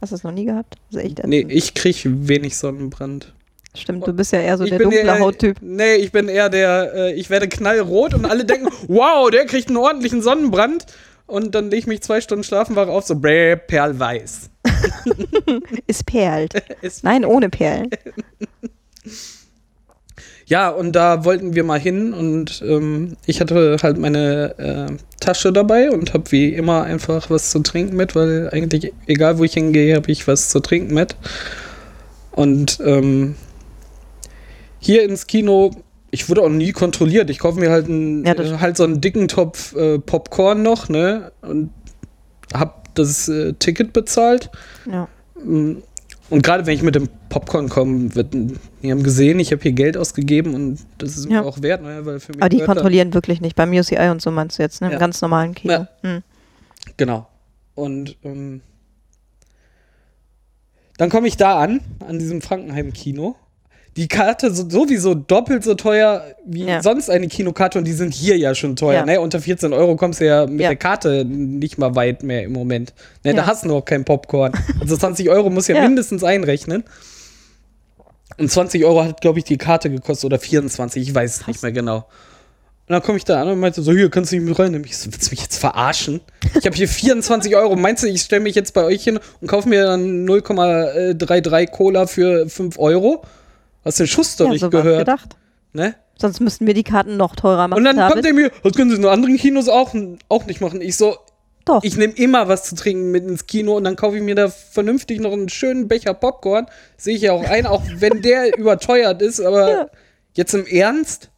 [0.00, 0.76] Hast du das noch nie gehabt?
[0.90, 3.32] Das ist echt nee, ich kriege wenig Sonnenbrand.
[3.76, 5.58] Stimmt, du bist ja eher so ich der dunkle eher, Hauttyp.
[5.60, 9.68] Nee, ich bin eher der, äh, ich werde knallrot und alle denken, wow, der kriegt
[9.68, 10.86] einen ordentlichen Sonnenbrand.
[11.26, 14.48] Und dann lege ich mich zwei Stunden schlafen, wache auf, so bräh, perlweiß.
[15.86, 16.54] Ist perlt.
[16.82, 17.90] Ist Nein, ohne Perlen.
[20.46, 25.52] ja, und da wollten wir mal hin und ähm, ich hatte halt meine äh, Tasche
[25.52, 29.54] dabei und habe wie immer einfach was zu trinken mit, weil eigentlich, egal wo ich
[29.54, 31.16] hingehe, habe ich was zu trinken mit.
[32.30, 33.34] Und ähm,
[34.86, 35.72] hier ins Kino,
[36.10, 37.28] ich wurde auch nie kontrolliert.
[37.28, 40.88] Ich kaufe mir halt, einen, ja, äh, halt so einen dicken Topf äh, Popcorn noch,
[40.88, 41.32] ne?
[41.42, 41.70] Und
[42.54, 44.50] hab das äh, Ticket bezahlt.
[44.90, 45.08] Ja.
[45.44, 45.82] Mm,
[46.30, 49.72] und gerade wenn ich mit dem Popcorn komme, wird, die haben gesehen, ich habe hier
[49.72, 51.42] Geld ausgegeben und das ist ja.
[51.42, 52.06] mir auch wert, ne?
[52.06, 52.42] weil für mich.
[52.42, 53.56] Aber die kontrollieren wirklich nicht.
[53.56, 54.88] Beim UCI und so meinst du jetzt, ne?
[54.88, 54.98] Im ja.
[54.98, 55.72] ganz normalen Kino.
[55.72, 55.88] Ja.
[56.02, 56.22] Hm.
[56.96, 57.28] Genau.
[57.74, 58.60] Und ähm,
[60.96, 63.36] dann komme ich da an, an diesem Frankenheim-Kino
[63.96, 66.82] die Karte so, sowieso doppelt so teuer wie ja.
[66.82, 69.00] sonst eine Kinokarte und die sind hier ja schon teuer.
[69.00, 69.06] Ja.
[69.06, 69.20] Ne?
[69.20, 70.68] Unter 14 Euro kommst du ja mit ja.
[70.68, 72.92] der Karte nicht mal weit mehr im Moment.
[73.24, 73.34] Ne?
[73.34, 74.52] Da hast du noch kein Popcorn.
[74.80, 76.84] Also 20 Euro muss ja, mindestens einrechnen.
[78.38, 81.62] Und 20 Euro hat, glaube ich, die Karte gekostet oder 24, ich weiß es nicht
[81.62, 82.06] mehr genau.
[82.88, 84.80] Und dann komme ich da an und meinte so, hier, kannst du nicht mit rein?
[84.84, 86.20] Ich so, willst du mich jetzt verarschen?
[86.54, 87.74] Ich habe hier 24 Euro.
[87.74, 92.06] Meinst du, ich stelle mich jetzt bei euch hin und kaufe mir dann 0,33 Cola
[92.06, 93.24] für 5 Euro?
[93.86, 94.98] Hast du den Schuss doch ja, nicht so gehört?
[94.98, 95.36] gedacht.
[95.72, 95.94] Ne?
[96.18, 97.78] Sonst müssten wir die Karten noch teurer machen.
[97.78, 99.94] Und dann kommt er mir, das können sie in anderen Kinos auch,
[100.28, 100.80] auch nicht machen.
[100.80, 101.16] Ich so,
[101.66, 101.82] doch.
[101.82, 104.48] Ich nehme immer was zu trinken mit ins Kino und dann kaufe ich mir da
[104.48, 106.66] vernünftig noch einen schönen Becher Popcorn.
[106.96, 109.86] Sehe ich ja auch ein, auch wenn der überteuert ist, aber ja.
[110.34, 111.30] jetzt im Ernst?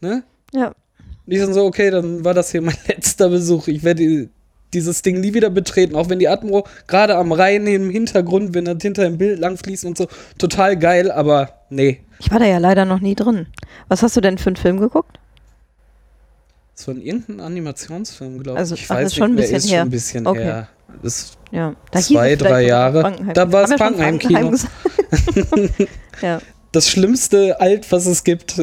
[0.00, 0.24] Ne?
[0.52, 0.68] Ja.
[0.68, 3.68] Und ich dann so, okay, dann war das hier mein letzter Besuch.
[3.68, 4.28] Ich werde
[4.74, 8.64] dieses Ding nie wieder betreten, auch wenn die Atmo gerade am Rhein im Hintergrund, wenn
[8.64, 10.08] das hinter dem Bild langfließt und so,
[10.38, 12.00] total geil, aber nee.
[12.18, 13.46] Ich war da ja leider noch nie drin.
[13.88, 15.18] Was hast du denn für einen Film geguckt?
[16.76, 18.82] Das war irgendein Animationsfilm, glaube also, ich.
[18.82, 19.78] Ich weiß nicht, schon ein bisschen ist her.
[19.78, 20.42] schon ein bisschen okay.
[20.42, 20.68] her.
[21.02, 21.74] Das ja.
[21.92, 23.16] zwei, drei Jahre.
[23.34, 24.54] Da war es Frankenheim-Kino.
[26.22, 26.40] ja.
[26.72, 28.60] Das schlimmste Alt, was es gibt.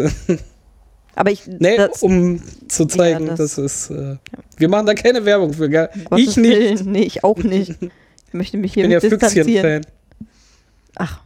[1.19, 1.45] Aber ich.
[1.47, 3.89] Nee, das, um zu zeigen, ja, das, das ist.
[3.89, 4.15] Äh.
[4.55, 5.67] Wir machen da keine Werbung für.
[5.67, 5.89] Gell?
[6.15, 6.57] Ich nicht.
[6.57, 6.91] Willen.
[6.93, 7.75] Nee, ich auch nicht.
[8.31, 9.87] Ich möchte mich hier ich bin ja Füchschen-Fan.
[10.97, 11.21] Ach.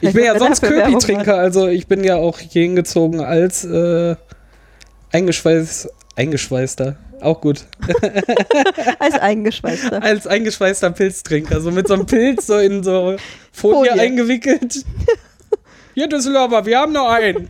[0.00, 4.14] ich bin ja sonst Köpi-Trinker, also ich bin ja auch hier hingezogen als äh,
[5.10, 6.94] eingeschweiß, eingeschweißter.
[7.20, 7.64] Auch gut.
[9.00, 10.00] als eingeschweißter.
[10.00, 11.60] als eingeschweißter Pilztrinker.
[11.60, 13.16] So mit so einem Pilz so in so
[13.50, 13.92] Folie, Folie.
[14.00, 14.84] eingewickelt.
[15.94, 17.48] Hier, Düsseldorfer, wir haben noch einen.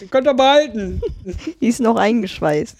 [0.00, 1.00] Den könnt ihr behalten.
[1.60, 2.76] Die ist noch eingeschweißt.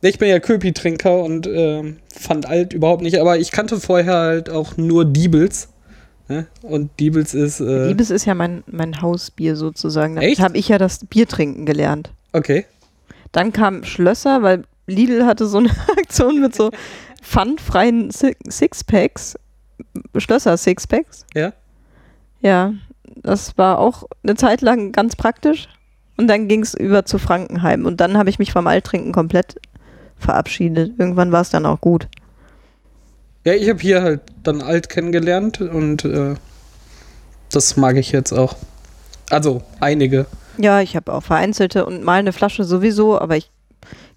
[0.00, 4.50] Ich bin ja Köpi-Trinker und äh, fand alt überhaupt nicht, aber ich kannte vorher halt
[4.50, 5.68] auch nur Diebels.
[6.28, 6.46] Ne?
[6.62, 7.60] Und Diebels ist.
[7.60, 10.16] Äh Diebels ist ja mein, mein Hausbier sozusagen.
[10.16, 12.10] Da habe ich ja das Bier trinken gelernt.
[12.32, 12.66] Okay.
[13.32, 16.70] Dann kam Schlösser, weil Lidl hatte so eine Aktion mit so
[17.22, 19.36] pfandfreien Sixpacks.
[20.16, 21.24] Schlösser Sixpacks.
[21.34, 21.52] Ja.
[22.40, 22.74] Ja,
[23.16, 25.68] das war auch eine Zeit lang ganz praktisch.
[26.18, 27.86] Und dann ging es über zu Frankenheim.
[27.86, 29.54] Und dann habe ich mich vom Alttrinken komplett
[30.18, 30.92] verabschiedet.
[30.98, 32.08] Irgendwann war es dann auch gut.
[33.44, 36.34] Ja, ich habe hier halt dann alt kennengelernt und äh,
[37.52, 38.56] das mag ich jetzt auch.
[39.30, 40.26] Also einige.
[40.58, 43.50] Ja, ich habe auch vereinzelte und mal eine Flasche sowieso, aber ich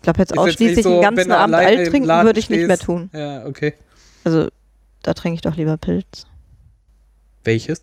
[0.01, 3.11] glaube jetzt ausschließlich jetzt so, den ganzen Abend alt trinken würde ich nicht mehr tun.
[3.13, 3.75] Ja, okay.
[4.23, 4.47] Also
[5.03, 6.25] da trinke ich doch lieber Pilz.
[7.43, 7.81] Welches?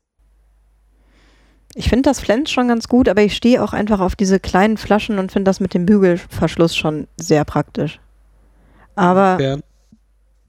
[1.75, 4.77] Ich finde das Flens schon ganz gut, aber ich stehe auch einfach auf diese kleinen
[4.77, 8.01] Flaschen und finde das mit dem Bügelverschluss schon sehr praktisch.
[8.95, 9.59] Aber ja.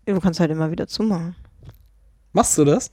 [0.05, 1.35] du kannst halt immer wieder zumachen.
[2.33, 2.91] Machst du das?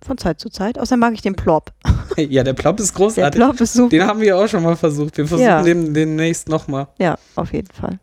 [0.00, 0.78] Von Zeit zu Zeit.
[0.78, 1.72] Außerdem mag ich den Plop.
[2.16, 3.38] Ja, der Plop ist großartig.
[3.38, 3.90] Der Plop ist super.
[3.90, 5.16] Den haben wir auch schon mal versucht.
[5.16, 5.62] Wir versuchen ja.
[5.62, 6.88] den demnächst nochmal.
[6.98, 8.00] Ja, auf jeden Fall.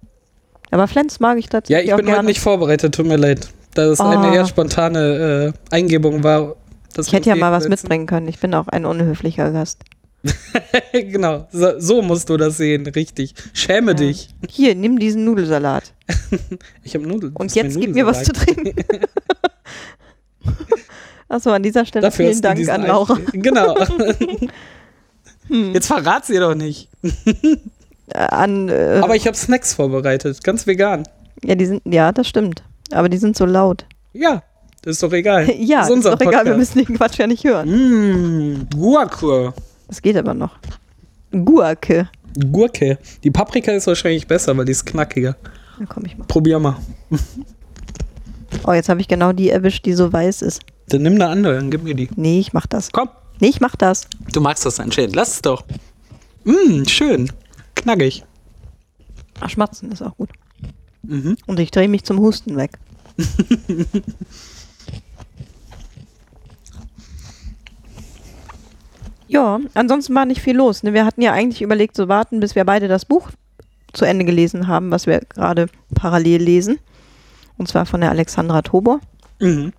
[0.71, 1.89] Aber Flens mag ich tatsächlich.
[1.89, 3.49] Ja, ich bin heute nicht vorbereitet, tut mir leid.
[3.73, 4.03] Da es oh.
[4.03, 6.55] eine eher spontane äh, Eingebung war,
[6.97, 8.27] ich hätte ja mal was mitbringen können.
[8.27, 9.83] Ich bin auch ein unhöflicher Gast.
[10.93, 13.35] genau, so, so, musst du das sehen, richtig.
[13.53, 13.97] Schäme ja.
[13.97, 14.29] dich.
[14.49, 15.93] Hier, nimm diesen Nudelsalat.
[16.83, 17.33] ich habe Nudeln.
[17.33, 18.73] Und jetzt gib mir was zu trinken.
[21.27, 23.17] Achso, an dieser Stelle Dafür vielen Dank an Laura.
[23.33, 23.75] Genau.
[25.47, 25.73] hm.
[25.73, 26.89] Jetzt verrat sie doch nicht.
[28.07, 31.03] Äh, an, äh, Aber ich habe Snacks vorbereitet, ganz vegan.
[31.43, 32.63] Ja, die sind, ja, das stimmt.
[32.91, 33.85] Aber die sind so laut.
[34.13, 34.43] Ja,
[34.85, 35.49] das ist doch egal.
[35.59, 36.33] ja, das ist, ist doch Podcast.
[36.33, 37.69] egal, wir müssen den Quatsch ja nicht hören.
[37.69, 39.53] Mmh, Guacke.
[39.87, 40.57] Das geht aber noch.
[41.31, 42.07] Gurke.
[42.51, 42.99] Gurke.
[43.23, 45.35] Die Paprika ist wahrscheinlich besser, weil die ist knackiger.
[45.77, 46.25] Dann komm ich mal.
[46.25, 46.77] Probier mal.
[48.65, 50.61] Oh, jetzt habe ich genau die erwischt, die so weiß ist.
[50.89, 52.09] Dann nimm eine andere, dann gib mir die.
[52.15, 52.91] Nee, ich mach das.
[52.91, 53.09] Komm.
[53.39, 54.07] Nee, ich mach das.
[54.31, 55.15] Du magst das anscheinend.
[55.15, 55.65] Lass es doch.
[56.43, 57.31] Mmm, schön.
[57.75, 58.23] Knackig.
[59.39, 60.29] Ach, Schmatzen ist auch gut.
[61.03, 61.37] Mhm.
[61.47, 62.77] Und ich drehe mich zum Husten weg.
[69.27, 70.83] ja, ansonsten war nicht viel los.
[70.83, 70.93] Ne?
[70.93, 73.29] Wir hatten ja eigentlich überlegt, so warten, bis wir beide das Buch
[73.93, 76.79] zu Ende gelesen haben, was wir gerade parallel lesen.
[77.57, 78.99] Und zwar von der Alexandra Tobor.
[79.39, 79.73] Mhm.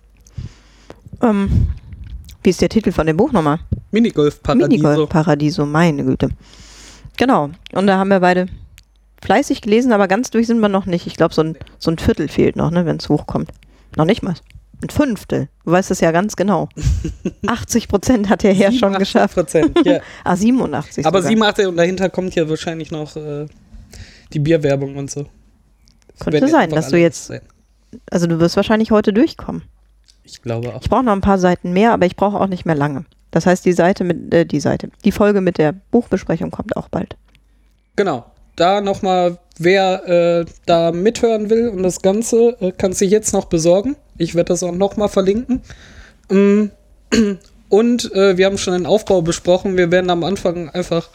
[1.21, 1.67] Ähm,
[2.43, 3.59] wie ist der Titel von dem Buch nochmal?
[3.91, 4.67] Minigolf Paradiso.
[4.67, 6.29] Minigolf Paradiso, meine Güte.
[7.17, 7.49] Genau.
[7.73, 8.47] Und da haben wir beide
[9.21, 11.07] fleißig gelesen, aber ganz durch sind wir noch nicht.
[11.07, 13.51] Ich glaube, so ein, so ein Viertel fehlt noch, ne, wenn es hochkommt.
[13.95, 14.35] Noch nicht mal.
[14.81, 15.49] Ein Fünftel.
[15.65, 16.69] Du weißt es ja ganz genau.
[17.47, 19.33] 80 Prozent hat der Herr schon geschafft.
[19.33, 19.99] Prozent, ja.
[20.23, 21.05] ah, 87.
[21.05, 21.29] Aber sogar.
[21.29, 23.47] 87 und dahinter kommt ja wahrscheinlich noch äh,
[24.33, 25.25] die Bierwerbung und so.
[26.13, 27.27] Das Könnte sein, dass du jetzt.
[27.27, 27.41] Sein.
[28.11, 29.63] Also du wirst wahrscheinlich heute durchkommen.
[30.23, 30.81] Ich glaube auch.
[30.81, 33.05] Ich brauche noch ein paar Seiten mehr, aber ich brauche auch nicht mehr lange.
[33.31, 36.89] Das heißt, die Seite mit, äh, die Seite, die Folge mit der Buchbesprechung kommt auch
[36.89, 37.15] bald.
[37.95, 38.25] Genau.
[38.55, 43.45] Da nochmal, wer äh, da mithören will und das Ganze, äh, kann sich jetzt noch
[43.45, 43.95] besorgen.
[44.17, 45.61] Ich werde das auch nochmal verlinken.
[46.29, 46.65] Mm,
[47.69, 49.77] und äh, wir haben schon den Aufbau besprochen.
[49.77, 51.09] Wir werden am Anfang einfach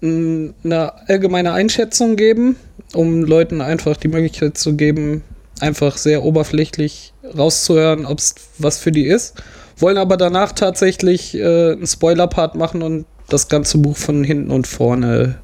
[0.00, 2.56] mm, eine allgemeine Einschätzung geben,
[2.94, 5.22] um Leuten einfach die Möglichkeit zu geben,
[5.60, 9.42] einfach sehr oberflächlich rauszuhören, ob es was für die ist
[9.80, 14.66] wollen aber danach tatsächlich äh, einen Spoiler-Part machen und das ganze Buch von hinten und
[14.66, 15.38] vorne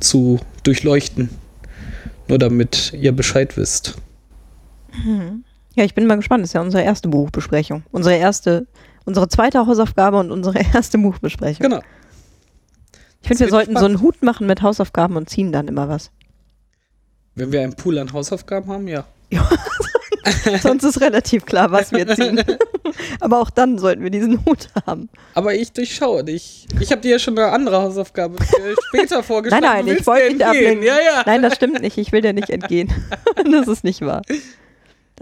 [0.00, 1.30] zu durchleuchten.
[2.28, 3.96] Nur damit ihr Bescheid wisst.
[5.04, 5.44] Mhm.
[5.74, 6.42] Ja, ich bin mal gespannt.
[6.42, 7.82] Das ist ja unsere erste Buchbesprechung.
[7.90, 8.66] Unsere erste,
[9.04, 11.62] unsere zweite Hausaufgabe und unsere erste Buchbesprechung.
[11.62, 11.80] Genau.
[13.22, 13.78] Ich finde, wir sollten spannend.
[13.78, 16.10] so einen Hut machen mit Hausaufgaben und ziehen dann immer was.
[17.34, 19.04] Wenn wir einen Pool an Hausaufgaben haben, ja.
[19.30, 19.48] Ja,
[20.60, 22.42] sonst ist relativ klar, was wir ziehen.
[23.20, 25.08] Aber auch dann sollten wir diesen Hut haben.
[25.34, 26.66] Aber ich durchschaue dich.
[26.80, 28.36] Ich habe dir ja schon eine andere Hausaufgabe
[28.88, 29.64] später vorgeschlagen.
[29.64, 30.84] Nein, nein, ich wollte nicht ablenken.
[30.84, 31.22] Ja, ja.
[31.24, 31.96] Nein, das stimmt nicht.
[31.96, 32.92] Ich will dir nicht entgehen.
[33.50, 34.22] das ist nicht wahr.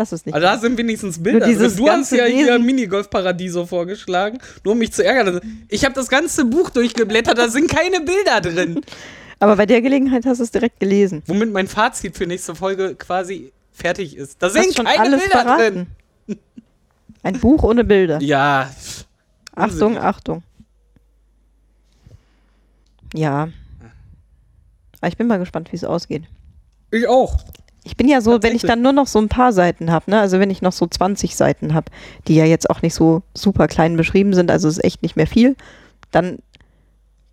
[0.00, 1.44] Das ist nicht Aber da sind wenigstens Bilder.
[1.44, 5.42] Also du hast ja hier Minigolf-Paradiso vorgeschlagen, nur um mich zu ärgern.
[5.68, 8.80] Ich habe das ganze Buch durchgeblättert, da sind keine Bilder drin.
[9.40, 11.22] Aber bei der Gelegenheit hast du es direkt gelesen.
[11.26, 14.42] Womit mein Fazit für nächste Folge quasi fertig ist.
[14.42, 15.86] Da sind keine alles Bilder verraten.
[16.26, 16.38] drin.
[17.22, 18.22] Ein Buch ohne Bilder.
[18.22, 18.70] Ja.
[19.54, 20.42] Achtung, Achtung.
[23.12, 23.50] Ja.
[25.02, 26.22] Aber ich bin mal gespannt, wie es ausgeht.
[26.90, 27.36] Ich auch.
[27.90, 30.20] Ich bin ja so, wenn ich dann nur noch so ein paar Seiten habe, ne?
[30.20, 31.90] also wenn ich noch so 20 Seiten habe,
[32.28, 35.26] die ja jetzt auch nicht so super klein beschrieben sind, also ist echt nicht mehr
[35.26, 35.56] viel,
[36.12, 36.38] dann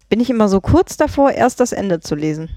[0.09, 2.49] bin ich immer so kurz davor, erst das Ende zu lesen.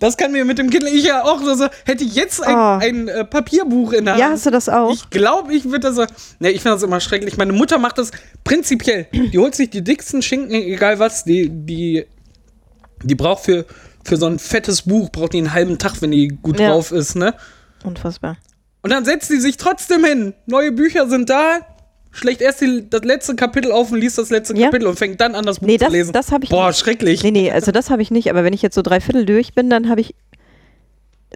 [0.00, 2.78] Das kann mir mit dem Kindle, ich ja auch so, hätte ich jetzt ein, oh.
[2.84, 4.20] ein äh, Papierbuch in der Hand.
[4.20, 4.92] Ja, hast du das auch?
[4.92, 6.04] Ich glaube, ich würde das so,
[6.40, 7.38] ne, ich finde das immer schrecklich.
[7.38, 8.10] Meine Mutter macht das
[8.44, 9.06] prinzipiell.
[9.12, 12.04] Die holt sich die dicksten Schinken, egal was, die, die,
[13.02, 13.64] die braucht für,
[14.04, 16.70] für so ein fettes Buch, braucht die einen halben Tag, wenn die gut ja.
[16.70, 17.34] drauf ist, ne?
[17.84, 18.36] Unfassbar.
[18.82, 20.34] Und dann setzt sie sich trotzdem hin.
[20.46, 21.60] Neue Bücher sind da,
[22.10, 24.66] schlecht erst die, das letzte Kapitel auf und liest das letzte ja.
[24.66, 26.12] Kapitel und fängt dann an, das Buch nee, das, zu lesen.
[26.12, 26.78] Das habe ich Boah, nicht.
[26.78, 27.22] schrecklich.
[27.22, 28.30] Nee, nee, also das habe ich nicht.
[28.30, 30.14] Aber wenn ich jetzt so drei Viertel durch bin, dann habe ich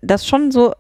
[0.03, 0.75] das schon so,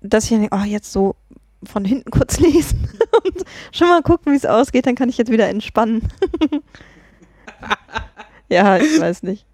[0.00, 1.16] dass ich denke, oh, jetzt so
[1.64, 2.88] von hinten kurz lesen
[3.24, 6.08] und schon mal gucken, wie es ausgeht, dann kann ich jetzt wieder entspannen.
[8.48, 9.44] ja, ich weiß nicht.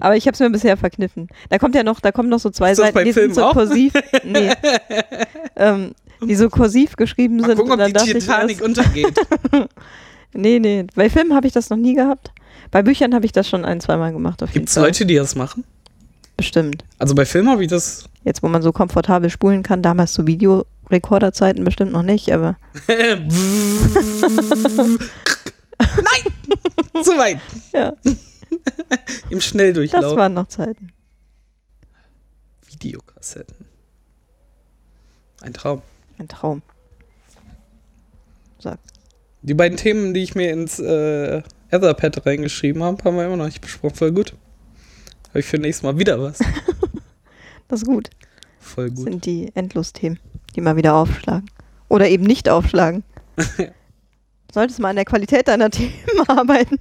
[0.00, 1.28] Aber ich habe es mir bisher verkniffen.
[1.48, 3.94] Da kommt ja noch, da kommen noch so zwei Seiten, die sind so kursiv.
[4.24, 4.50] Nee.
[5.56, 7.58] ähm, die so kursiv geschrieben Mal sind.
[7.58, 9.18] Gucken, ob die Titanic untergeht.
[10.34, 10.86] nee, nee.
[10.94, 12.30] Bei Filmen habe ich das noch nie gehabt.
[12.70, 14.42] Bei Büchern habe ich das schon ein, zweimal gemacht.
[14.52, 15.64] Gibt es Leute, die das machen?
[16.36, 16.84] Bestimmt.
[16.98, 18.04] Also bei Filmen habe ich das.
[18.24, 22.56] Jetzt, wo man so komfortabel spulen kann, damals zu Videorekorderzeiten bestimmt noch nicht, aber.
[22.88, 23.06] Nein!
[27.02, 27.38] Zu weit!
[27.72, 27.92] Ja.
[29.30, 30.02] Im Schnelldurchlauf.
[30.02, 30.92] Das waren noch Zeiten.
[32.68, 33.66] Videokassetten.
[35.40, 35.82] Ein Traum.
[36.18, 36.62] Ein Traum.
[38.58, 38.78] Sag.
[39.42, 43.46] Die beiden Themen, die ich mir ins äh, Etherpad reingeschrieben habe, haben wir immer noch
[43.46, 43.94] nicht besprochen.
[43.94, 44.34] Voll gut.
[45.28, 46.38] Habe ich für nächstes Mal wieder was.
[47.68, 48.10] das ist gut.
[48.58, 48.98] Voll gut.
[48.98, 50.18] Das sind die Endlos-Themen,
[50.54, 51.50] die mal wieder aufschlagen.
[51.88, 53.04] Oder eben nicht aufschlagen.
[54.52, 55.92] Solltest mal an der Qualität deiner Themen
[56.26, 56.78] arbeiten.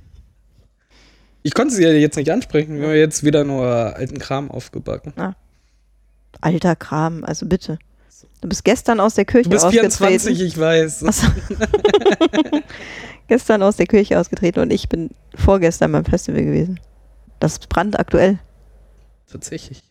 [1.45, 2.79] Ich konnte sie ja jetzt nicht ansprechen.
[2.79, 5.13] Wir haben jetzt wieder nur alten Kram aufgebacken.
[5.15, 5.35] Ah.
[6.41, 7.77] Alter Kram, also bitte.
[8.41, 9.75] Du bist gestern aus der Kirche ausgetreten.
[9.75, 11.01] Du bist 24, ich weiß.
[11.01, 11.27] So.
[13.27, 16.79] gestern aus der Kirche ausgetreten und ich bin vorgestern beim Festival gewesen.
[17.39, 18.39] Das ist brandaktuell.
[19.31, 19.83] Tatsächlich.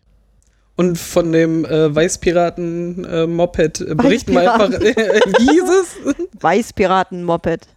[0.74, 6.42] Und von dem äh, Weißpiraten-Moped äh, berichten wir einfach, äh, wie hieß es?
[6.42, 7.68] Weißpiraten-Moped.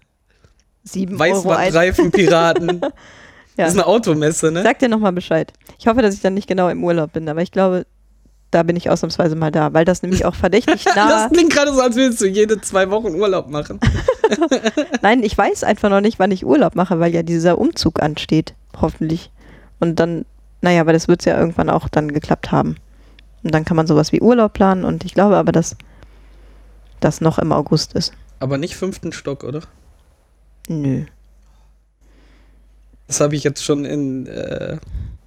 [0.84, 2.82] Sieben Weißwandreifen-Piraten.
[3.58, 3.66] Ja.
[3.66, 4.64] Das ist eine Automesse, ne?
[4.64, 5.51] Sag dir nochmal Bescheid.
[5.80, 7.86] Ich hoffe, dass ich dann nicht genau im Urlaub bin, aber ich glaube,
[8.51, 11.10] da bin ich ausnahmsweise mal da, weil das nämlich auch verdächtig nah.
[11.10, 13.80] das klingt gerade so, als würdest du jede zwei Wochen Urlaub machen.
[15.01, 18.53] Nein, ich weiß einfach noch nicht, wann ich Urlaub mache, weil ja dieser Umzug ansteht,
[18.80, 19.32] hoffentlich.
[19.80, 20.26] Und dann,
[20.62, 22.78] naja, aber das wird es ja irgendwann auch dann geklappt haben.
[23.43, 25.76] Und dann kann man sowas wie Urlaub planen und ich glaube aber, dass
[26.99, 28.14] das noch im August ist.
[28.39, 29.62] Aber nicht fünften Stock, oder?
[30.68, 31.05] Nö.
[33.08, 34.78] Das habe ich jetzt schon in äh,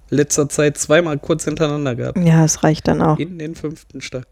[0.09, 2.17] letzter Zeit zweimal kurz hintereinander gehabt.
[2.19, 3.17] Ja, es reicht dann auch.
[3.17, 4.27] In den fünften Stock.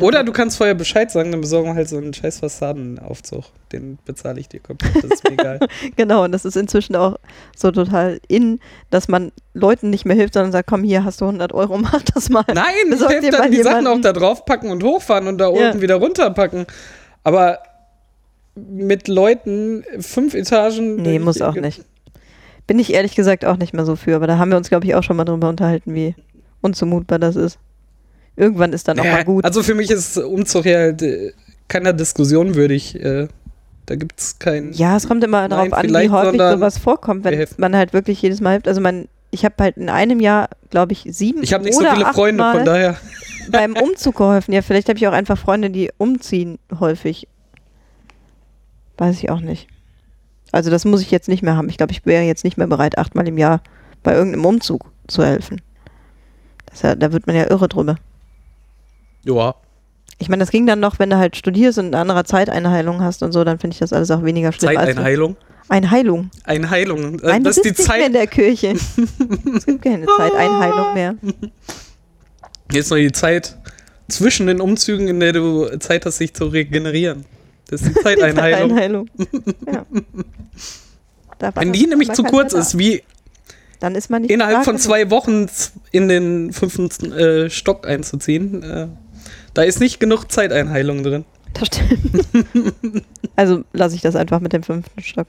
[0.00, 3.44] Oder du kannst vorher Bescheid sagen, dann besorgen wir halt so einen scheiß Fassadenaufzug.
[3.72, 4.94] Den bezahle ich dir komplett.
[4.96, 5.58] Das ist mir egal.
[5.96, 7.16] genau, und das ist inzwischen auch
[7.56, 8.60] so total in,
[8.90, 12.02] dass man Leuten nicht mehr hilft, sondern sagt, komm, hier hast du 100 Euro, mach
[12.02, 12.44] das mal.
[12.54, 13.62] Nein, ich helfe dann die jemanden.
[13.62, 15.66] Sachen auch da draufpacken und hochfahren und da ja.
[15.66, 16.66] unten wieder runterpacken.
[17.24, 17.58] Aber
[18.54, 20.96] mit Leuten fünf Etagen.
[20.96, 21.82] Nee, muss auch nicht.
[22.72, 24.86] Bin ich ehrlich gesagt auch nicht mehr so für, aber da haben wir uns, glaube
[24.86, 26.14] ich, auch schon mal drüber unterhalten, wie
[26.62, 27.58] unzumutbar das ist.
[28.34, 29.44] Irgendwann ist dann auch mal gut.
[29.44, 31.34] Also für mich ist Umzug ja äh,
[31.68, 32.98] keiner Diskussion würdig.
[32.98, 33.28] Äh,
[33.84, 34.72] da gibt es keinen.
[34.72, 38.40] Ja, es kommt immer darauf an, wie häufig sowas vorkommt, wenn man halt wirklich jedes
[38.40, 38.68] Mal hilft.
[38.68, 41.42] Also man, ich habe halt in einem Jahr, glaube ich, sieben.
[41.42, 42.96] Ich habe nicht so viele Freunde, von daher.
[43.50, 44.54] Beim Umzug geholfen.
[44.54, 47.28] Ja, vielleicht habe ich auch einfach Freunde, die umziehen häufig.
[48.96, 49.68] Weiß ich auch nicht.
[50.52, 51.68] Also das muss ich jetzt nicht mehr haben.
[51.68, 53.62] Ich glaube, ich wäre jetzt nicht mehr bereit, achtmal im Jahr
[54.02, 55.60] bei irgendeinem Umzug zu helfen.
[56.82, 57.96] Ja, da wird man ja irre drüber.
[59.24, 59.54] Ja.
[60.18, 63.22] Ich meine, das ging dann noch, wenn du halt studierst und eine andere Zeiteinheilung hast
[63.22, 64.74] und so, dann finde ich das alles auch weniger schlimm.
[64.74, 65.36] Zeiteinheilung?
[65.68, 66.30] Eine Heilung.
[66.44, 67.18] Eine Heilung.
[67.20, 67.98] Äh, Nein, das ist die Zeit.
[67.98, 68.68] Mehr in der Kirche.
[69.56, 71.14] es gibt keine Zeiteinheilung mehr.
[72.70, 73.56] Jetzt noch die Zeit
[74.08, 77.24] zwischen den Umzügen, in der du Zeit hast, sich zu regenerieren.
[77.72, 79.08] Das ist die Zeiteinheilung.
[79.66, 79.86] ja.
[81.54, 83.02] Wenn die nämlich zu kurz ist, wie
[83.80, 85.46] dann ist man nicht innerhalb von zwei Wochen
[85.90, 88.88] in den fünften äh, Stock einzuziehen, äh,
[89.54, 91.24] da ist nicht genug Zeiteinheilung drin.
[91.54, 93.06] Das stimmt.
[93.36, 95.28] also lasse ich das einfach mit dem fünften Stock.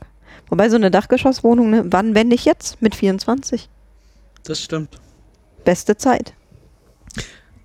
[0.49, 2.81] Wobei so eine Dachgeschosswohnung, ne, wann, wenn nicht jetzt?
[2.81, 3.69] Mit 24.
[4.43, 4.99] Das stimmt.
[5.63, 6.33] Beste Zeit.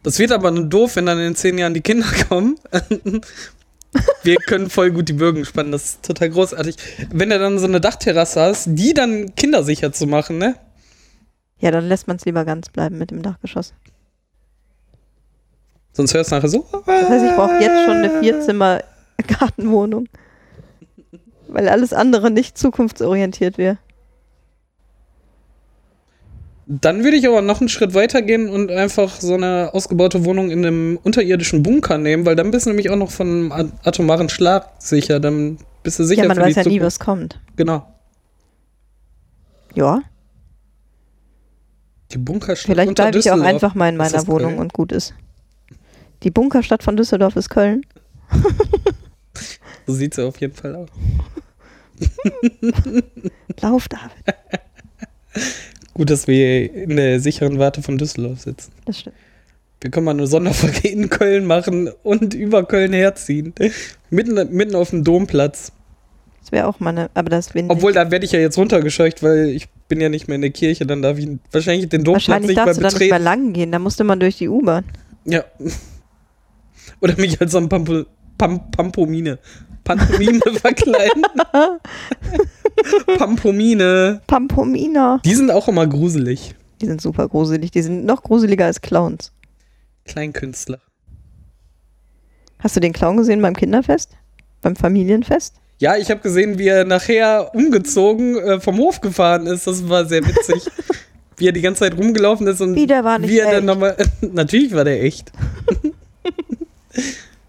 [0.05, 2.59] Das wird aber nur doof, wenn dann in zehn Jahren die Kinder kommen.
[4.23, 6.77] Wir können voll gut die Bögen spannen, das ist total großartig.
[7.11, 10.57] Wenn du dann so eine Dachterrasse hast, die dann kindersicher zu machen, ne?
[11.59, 13.73] Ja, dann lässt man es lieber ganz bleiben mit dem Dachgeschoss.
[15.93, 16.67] Sonst hörst du nachher so.
[16.87, 20.09] Das heißt, ich brauche jetzt schon eine Vierzimmer-Gartenwohnung.
[21.49, 23.79] Weil alles andere nicht zukunftsorientiert wäre.
[26.71, 30.51] Dann würde ich aber noch einen Schritt weiter gehen und einfach so eine ausgebaute Wohnung
[30.51, 34.29] in einem unterirdischen Bunker nehmen, weil dann bist du nämlich auch noch von einem atomaren
[34.29, 35.19] Schlag sicher.
[35.19, 36.25] Dann bist du sicher.
[36.25, 36.69] Ja, man weiß ja Zukunft.
[36.69, 37.41] nie, was kommt.
[37.57, 37.91] Genau.
[39.75, 40.03] Ja.
[42.13, 44.61] Die Bunkerstadt Vielleicht bleibe ich auch einfach mal in meiner Wohnung Köln?
[44.61, 45.15] und gut ist.
[46.23, 47.81] Die Bunkerstadt von Düsseldorf ist Köln.
[49.87, 50.89] so sieht sie auf jeden Fall aus.
[53.63, 54.37] Lauf, David.
[55.99, 58.71] Gut, dass wir in der sicheren Warte von Düsseldorf sitzen.
[58.85, 59.17] Das stimmt.
[59.81, 63.53] Wir können mal eine Sonderfolge in Köln machen und über Köln herziehen.
[64.09, 65.73] mitten, mitten auf dem Domplatz.
[66.41, 69.49] Das wäre auch mal eine, aber das Obwohl, da werde ich ja jetzt runtergescheucht, weil
[69.49, 72.49] ich bin ja nicht mehr in der Kirche, dann darf ich wahrscheinlich den Domplatz wahrscheinlich
[72.49, 72.83] nicht mehr betreten.
[72.85, 74.85] Wahrscheinlich darfst du dann nicht mehr lang gehen, da musste man durch die U-Bahn.
[75.25, 75.45] Ja.
[77.01, 78.05] Oder mich als so ein Pampo,
[78.39, 79.39] Pam, Pampomine.
[79.89, 81.25] Pantomime verkleiden.
[83.17, 84.21] Pampomine.
[84.27, 85.21] Pampomina.
[85.25, 86.55] Die sind auch immer gruselig.
[86.83, 87.71] Die sind super gruselig.
[87.71, 89.33] Die sind noch gruseliger als Clowns.
[90.05, 90.79] Kleinkünstler.
[92.59, 94.11] Hast du den Clown gesehen beim Kinderfest?
[94.61, 95.55] Beim Familienfest?
[95.79, 99.67] Ja, ich habe gesehen, wie er nachher umgezogen äh, vom Hof gefahren ist.
[99.67, 100.71] Das war sehr witzig.
[101.39, 103.57] wie er die ganze Zeit rumgelaufen ist und wie, der war nicht wie er echt.
[103.57, 103.97] dann nochmal.
[104.21, 105.33] natürlich war der echt.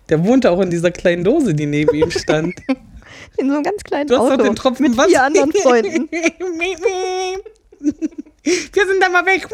[0.10, 2.55] Der wohnte auch in dieser kleinen Dose, die neben ihm stand.
[3.38, 4.38] In so einem ganz kleinen du hast Auto.
[4.38, 5.07] Doch den Tropfen mit was?
[5.07, 6.10] vier anderen Freunden.
[8.43, 9.47] Wir sind da mal weg.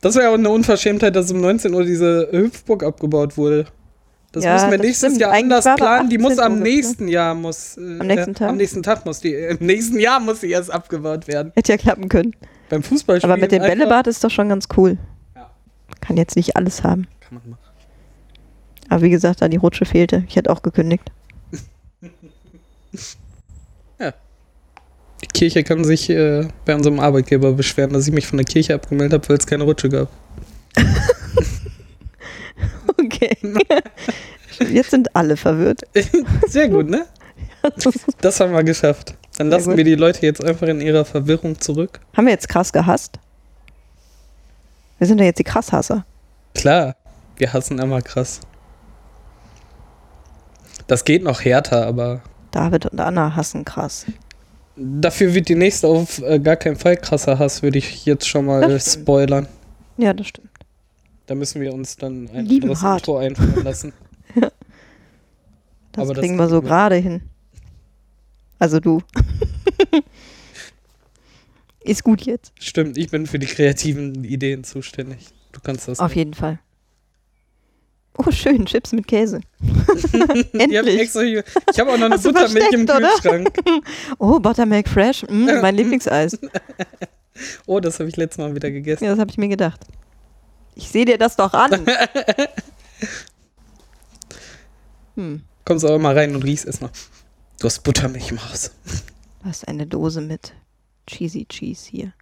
[0.00, 3.66] Das wäre ja auch eine Unverschämtheit, dass um 19 Uhr diese Hüpfburg abgebaut wurde.
[4.32, 5.20] Das ja, müssen wir nächstes stimmt.
[5.20, 6.10] Jahr anders planen.
[6.10, 7.76] Die muss am nächsten Jahr muss.
[7.76, 8.48] Äh, am nächsten Tag?
[8.48, 9.32] Äh, am nächsten Tag muss die.
[9.32, 11.52] Äh, Im nächsten Jahr muss sie erst abgebaut werden.
[11.54, 12.34] Hätte ja klappen können.
[12.68, 13.32] Beim Fußballspielen.
[13.32, 14.98] Aber mit dem Bällebad ist doch schon ganz cool.
[15.36, 15.50] Ja.
[16.00, 17.06] Kann jetzt nicht alles haben.
[17.20, 17.63] Kann man machen.
[18.94, 20.22] Aber wie gesagt, da die Rutsche fehlte.
[20.28, 21.10] Ich hätte auch gekündigt.
[23.98, 24.14] ja.
[25.20, 28.72] Die Kirche kann sich äh, bei unserem Arbeitgeber beschweren, dass ich mich von der Kirche
[28.72, 30.08] abgemeldet habe, weil es keine Rutsche gab.
[32.86, 33.36] okay.
[34.72, 35.80] Jetzt sind alle verwirrt.
[36.46, 37.06] Sehr gut, ne?
[38.20, 39.16] Das haben wir geschafft.
[39.38, 41.98] Dann lassen wir die Leute jetzt einfach in ihrer Verwirrung zurück.
[42.16, 43.18] Haben wir jetzt krass gehasst?
[44.98, 46.06] Wir sind ja jetzt die Krasshasser.
[46.54, 46.94] Klar,
[47.36, 48.38] wir hassen immer krass.
[50.86, 52.22] Das geht noch härter, aber.
[52.50, 54.06] David und Anna hassen krass.
[54.76, 58.46] Dafür wird die nächste auf äh, gar keinen Fall krasser Hass, würde ich jetzt schon
[58.46, 59.46] mal spoilern.
[59.96, 60.50] Ja, das stimmt.
[61.26, 63.00] Da müssen wir uns dann ein Lieben anderes hart.
[63.02, 63.92] Intro einfallen lassen.
[64.34, 64.50] ja.
[65.92, 67.22] Das Aber kriegen das wir so gerade hin.
[68.58, 69.00] Also du.
[71.80, 72.52] Ist gut jetzt.
[72.58, 75.28] Stimmt, ich bin für die kreativen Ideen zuständig.
[75.52, 76.00] Du kannst das.
[76.00, 76.16] Auf nicht.
[76.16, 76.58] jeden Fall.
[78.16, 79.40] Oh, schön, Chips mit Käse.
[80.52, 81.00] Endlich.
[81.00, 81.42] Extra, ich
[81.78, 83.48] habe auch noch eine Buttermilch im Kühlschrank.
[84.18, 86.38] oh, Buttermilk Fresh, mm, mein Lieblingseis.
[87.66, 89.04] oh, das habe ich letztes Mal wieder gegessen.
[89.04, 89.80] Ja, das habe ich mir gedacht.
[90.76, 91.86] Ich sehe dir das doch an.
[95.16, 95.42] hm.
[95.64, 96.90] Kommst aber mal rein und riechst erstmal.
[97.58, 98.70] Du hast Buttermilch im Haus.
[99.42, 100.52] Du hast eine Dose mit
[101.08, 102.12] Cheesy Cheese hier.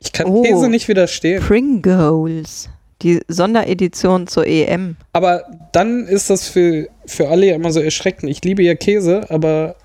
[0.00, 1.42] Ich kann oh, Käse nicht widerstehen.
[1.42, 2.68] Pringles.
[3.04, 4.96] Die Sonderedition zur EM.
[5.12, 8.30] Aber dann ist das für, für alle ja immer so erschreckend.
[8.30, 9.76] Ich liebe ja Käse, aber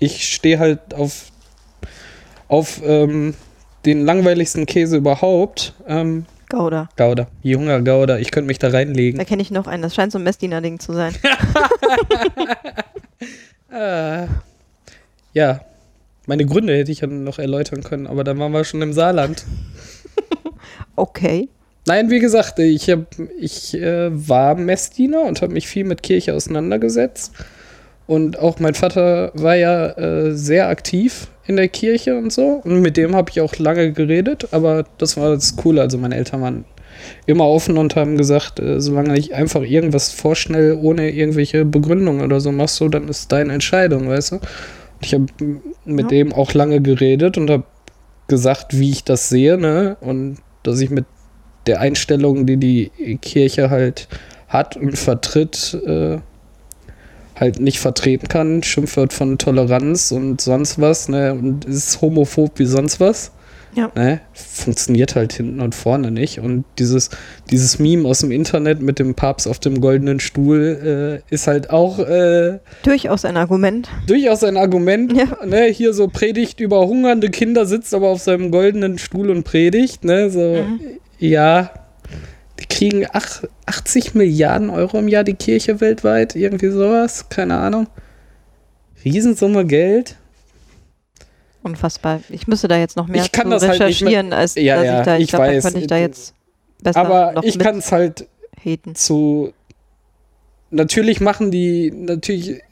[0.00, 1.30] ich stehe halt auf,
[2.48, 3.34] auf ähm,
[3.84, 5.74] den langweiligsten Käse überhaupt.
[5.86, 6.88] Ähm, Gouda.
[6.96, 7.28] Gouda.
[7.42, 8.18] Junger Gouda.
[8.18, 9.18] Ich könnte mich da reinlegen.
[9.18, 9.82] Da kenne ich noch einen.
[9.82, 11.14] Das scheint so ein Messdiener-Ding zu sein.
[13.72, 14.26] äh,
[15.32, 15.60] ja.
[16.26, 19.44] Meine Gründe hätte ich ja noch erläutern können, aber dann waren wir schon im Saarland.
[20.96, 21.48] okay.
[21.86, 23.06] Nein, wie gesagt, ich, hab,
[23.38, 27.32] ich äh, war Messdiener und habe mich viel mit Kirche auseinandergesetzt.
[28.06, 32.60] Und auch mein Vater war ja äh, sehr aktiv in der Kirche und so.
[32.64, 35.80] Und mit dem habe ich auch lange geredet, aber das war das Coole.
[35.80, 36.64] Also meine Eltern waren
[37.26, 42.40] immer offen und haben gesagt, äh, solange nicht einfach irgendwas vorschnell ohne irgendwelche Begründung oder
[42.40, 44.40] so machst du, dann ist deine Entscheidung, weißt du.
[45.00, 45.26] Ich habe
[45.84, 46.08] mit ja.
[46.08, 47.64] dem auch lange geredet und habe
[48.28, 49.96] gesagt, wie ich das sehe, ne?
[50.00, 51.06] Und dass ich mit
[51.66, 54.08] der Einstellung, die die Kirche halt
[54.48, 56.18] hat und vertritt, äh,
[57.38, 58.62] halt nicht vertreten kann.
[58.62, 61.32] Schimpfwort von Toleranz und sonst was, ne?
[61.32, 63.32] Und ist homophob wie sonst was.
[63.74, 63.90] Ja.
[63.94, 64.20] Ne?
[64.34, 66.40] Funktioniert halt hinten und vorne nicht.
[66.40, 67.08] Und dieses,
[67.50, 71.70] dieses Meme aus dem Internet mit dem Papst auf dem goldenen Stuhl äh, ist halt
[71.70, 71.98] auch.
[71.98, 73.88] Äh, durchaus ein Argument.
[74.06, 75.12] Durchaus ein Argument.
[75.12, 75.38] Ja.
[75.46, 75.66] Ne?
[75.66, 80.04] Hier so Predigt über hungernde Kinder, sitzt aber auf seinem goldenen Stuhl und predigt.
[80.04, 80.30] Ne?
[80.30, 80.80] So, mhm.
[81.22, 81.70] Ja,
[82.58, 87.86] die kriegen ach, 80 Milliarden Euro im Jahr die Kirche weltweit, irgendwie sowas, keine Ahnung.
[89.04, 90.16] Riesensumme Geld.
[91.62, 92.20] Unfassbar.
[92.28, 94.82] Ich müsste da jetzt noch mehr ich kann das recherchieren, halt nicht mehr, als ja,
[94.82, 95.62] dass ich da, ich, ich glaub, weiß.
[95.62, 96.34] Da ich da jetzt
[96.82, 98.26] besser Aber ich kann es halt
[98.64, 98.96] haten.
[98.96, 99.52] zu
[100.70, 102.62] natürlich machen die, natürlich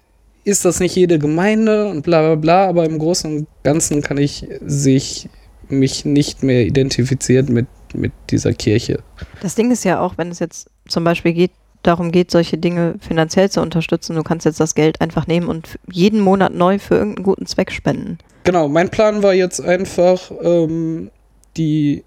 [0.43, 4.19] ist das nicht jede Gemeinde und bla bla bla, aber im Großen und Ganzen kann
[4.19, 5.29] ich sich
[5.69, 9.03] mich nicht mehr identifiziert mit mit dieser Kirche.
[9.41, 12.97] Das Ding ist ja auch, wenn es jetzt zum Beispiel geht, darum geht, solche Dinge
[13.01, 16.97] finanziell zu unterstützen, du kannst jetzt das Geld einfach nehmen und jeden Monat neu für
[16.97, 18.19] irgendeinen guten Zweck spenden.
[18.45, 21.11] Genau, mein Plan war jetzt einfach, ähm,
[21.57, 22.05] die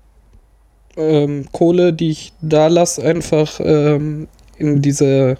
[0.95, 4.27] ähm, Kohle, die ich da lasse, einfach ähm,
[4.57, 5.37] in diese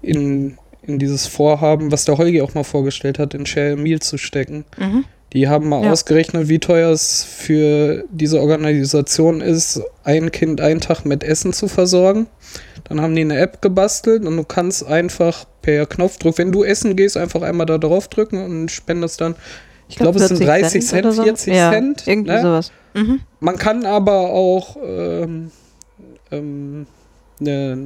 [0.00, 4.18] in, in dieses Vorhaben, was der Holgi auch mal vorgestellt hat, in Share Meal zu
[4.18, 4.64] stecken.
[4.76, 5.04] Mhm.
[5.32, 5.92] Die haben mal ja.
[5.92, 11.68] ausgerechnet, wie teuer es für diese Organisation ist, ein Kind einen Tag mit Essen zu
[11.68, 12.26] versorgen.
[12.84, 16.96] Dann haben die eine App gebastelt und du kannst einfach per Knopfdruck, wenn du essen
[16.96, 19.34] gehst, einfach einmal da drauf drücken und spendest dann,
[19.88, 21.22] ich, ich glaube, glaub, es sind 30 Cent, Cent so.
[21.22, 22.06] 40 ja, Cent.
[22.06, 22.42] Irgendwie ne?
[22.42, 22.72] sowas.
[22.94, 23.20] Mhm.
[23.40, 25.50] Man kann aber auch ähm,
[26.30, 26.86] ähm,
[27.38, 27.78] ne,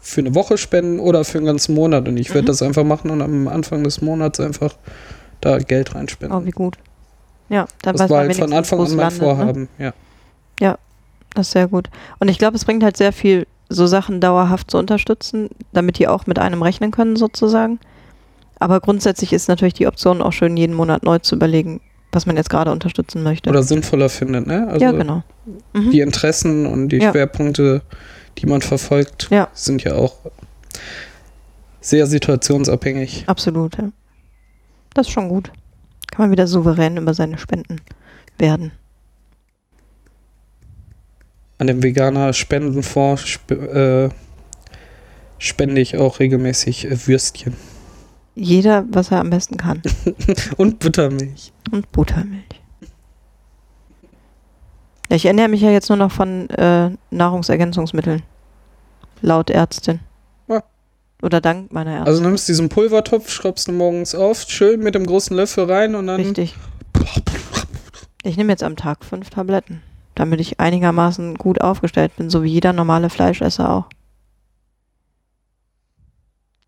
[0.00, 2.06] für eine Woche spenden oder für einen ganzen Monat.
[2.06, 2.46] Und ich werde mhm.
[2.46, 4.76] das einfach machen und am Anfang des Monats einfach
[5.44, 6.36] da Geld reinspenden.
[6.36, 6.78] Oh, wie gut.
[7.48, 9.24] Ja, dann das war halt von Anfang an mein landet, ne?
[9.24, 9.84] Vorhaben, ne?
[9.84, 9.92] ja.
[10.60, 10.78] Ja,
[11.34, 11.90] das ist sehr gut.
[12.18, 16.08] Und ich glaube, es bringt halt sehr viel, so Sachen dauerhaft zu unterstützen, damit die
[16.08, 17.80] auch mit einem rechnen können, sozusagen.
[18.58, 21.80] Aber grundsätzlich ist natürlich die Option auch schön, jeden Monat neu zu überlegen,
[22.12, 23.50] was man jetzt gerade unterstützen möchte.
[23.50, 24.68] Oder sinnvoller findet, ne?
[24.68, 25.22] Also ja, genau.
[25.72, 25.90] Mhm.
[25.90, 27.10] Die Interessen und die ja.
[27.10, 27.82] Schwerpunkte,
[28.38, 29.48] die man verfolgt, ja.
[29.52, 30.14] sind ja auch
[31.80, 33.24] sehr situationsabhängig.
[33.26, 33.90] Absolut, ja.
[34.94, 35.52] Das ist schon gut.
[36.10, 37.80] Kann man wieder souverän über seine Spenden
[38.38, 38.72] werden.
[41.58, 44.08] An dem Veganer Spendenfonds sp äh,
[45.38, 47.56] spende ich auch regelmäßig äh, Würstchen.
[48.34, 49.82] Jeder, was er am besten kann.
[50.56, 51.52] Und Buttermilch.
[51.70, 52.44] Und Buttermilch.
[55.08, 58.22] Ich ernähre mich ja jetzt nur noch von äh, Nahrungsergänzungsmitteln.
[59.20, 60.00] Laut Ärztin.
[61.24, 62.06] Oder dank meiner Ärztin.
[62.06, 66.06] Also nimmst diesen Pulvertopf, schraubst du morgens auf, schön mit dem großen Löffel rein und
[66.06, 66.20] dann.
[66.20, 66.54] Richtig.
[68.22, 69.82] Ich nehme jetzt am Tag fünf Tabletten,
[70.14, 73.86] damit ich einigermaßen gut aufgestellt bin, so wie jeder normale Fleischesser auch.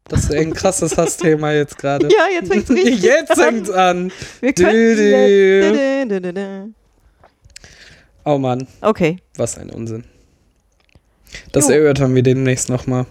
[0.09, 2.09] Das ist ein krasses Hassthema jetzt gerade.
[2.11, 4.11] Ja, jetzt fängt's richtig Jetzt fängt's an.
[4.41, 6.75] Wir können
[8.25, 8.67] Oh Mann.
[8.81, 9.19] Okay.
[9.37, 10.05] Was ein Unsinn.
[11.53, 11.75] Das jo.
[11.75, 13.05] erörtern wir demnächst nochmal.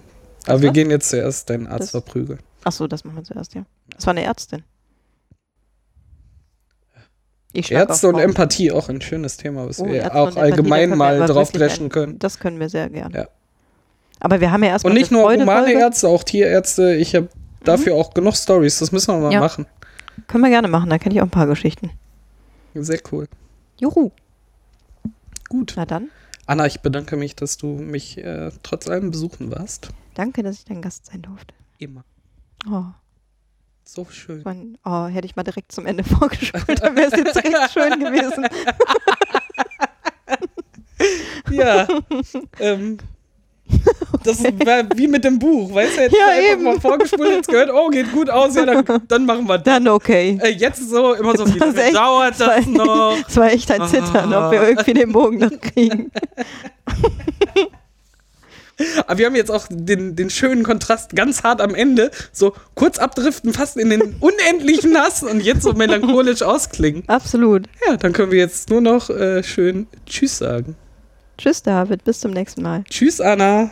[0.48, 2.40] Aber wir gehen jetzt zuerst deinen Arzt das, verprügeln.
[2.64, 3.66] Achso, das machen wir zuerst, ja.
[3.90, 4.64] Das war eine Ärztin.
[7.54, 11.52] Ärzte und Empathie, auch ein schönes Thema, was oh, wir Ärzte auch allgemein mal drauf
[11.52, 12.20] dreschen können.
[12.20, 13.18] Das können wir sehr gerne.
[13.18, 13.28] Ja.
[14.20, 14.92] Aber wir haben ja erstmal.
[14.92, 16.96] Und nicht nur humane Ärzte, auch Tierärzte.
[16.96, 17.64] Ich habe mhm.
[17.64, 18.80] dafür auch genug Stories.
[18.80, 19.40] Das müssen wir mal ja.
[19.40, 19.66] machen.
[20.28, 21.92] Können wir gerne machen, da kenne ich auch ein paar Geschichten.
[22.74, 23.28] Sehr cool.
[23.80, 24.12] Juhu.
[25.50, 25.74] Gut.
[25.76, 26.10] Na dann.
[26.46, 29.90] Anna, ich bedanke mich, dass du mich äh, trotz allem besuchen warst.
[30.16, 31.54] Danke, dass ich dein Gast sein durfte.
[31.78, 32.04] Immer.
[32.70, 32.86] Oh.
[33.84, 34.42] So schön.
[34.44, 38.00] Man, oh, hätte ich mal direkt zum Ende vorgespult, dann wäre es jetzt recht schön
[38.00, 38.48] gewesen.
[41.52, 41.88] ja.
[42.60, 42.98] ähm,
[44.24, 46.02] das war wie mit dem Buch, weißt du?
[46.02, 46.64] Jetzt ja, einfach eben.
[46.64, 49.66] mal vorgespult, jetzt gehört, oh, geht gut aus, ja, dann, dann machen wir das.
[49.66, 50.40] Dann okay.
[50.42, 53.18] Äh, jetzt so, immer so, wie das echt, dauert das, das noch?
[53.28, 54.48] Es war echt ein Zittern, ah.
[54.48, 56.12] ob wir irgendwie den Bogen noch kriegen.
[59.08, 62.98] Aber wir haben jetzt auch den, den schönen Kontrast ganz hart am Ende, so kurz
[62.98, 67.04] abdriften, fast in den unendlichen Hass und jetzt so melancholisch ausklingen.
[67.08, 67.68] Absolut.
[67.88, 70.76] Ja, dann können wir jetzt nur noch äh, schön Tschüss sagen.
[71.38, 72.04] Tschüss, David.
[72.04, 72.84] Bis zum nächsten Mal.
[72.90, 73.72] Tschüss, Anna.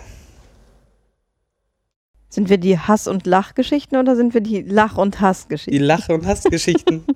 [2.30, 5.74] Sind wir die Hass- und Lachgeschichten oder sind wir die Lach- und Hassgeschichten?
[5.74, 7.06] Die Lach- und Hassgeschichten.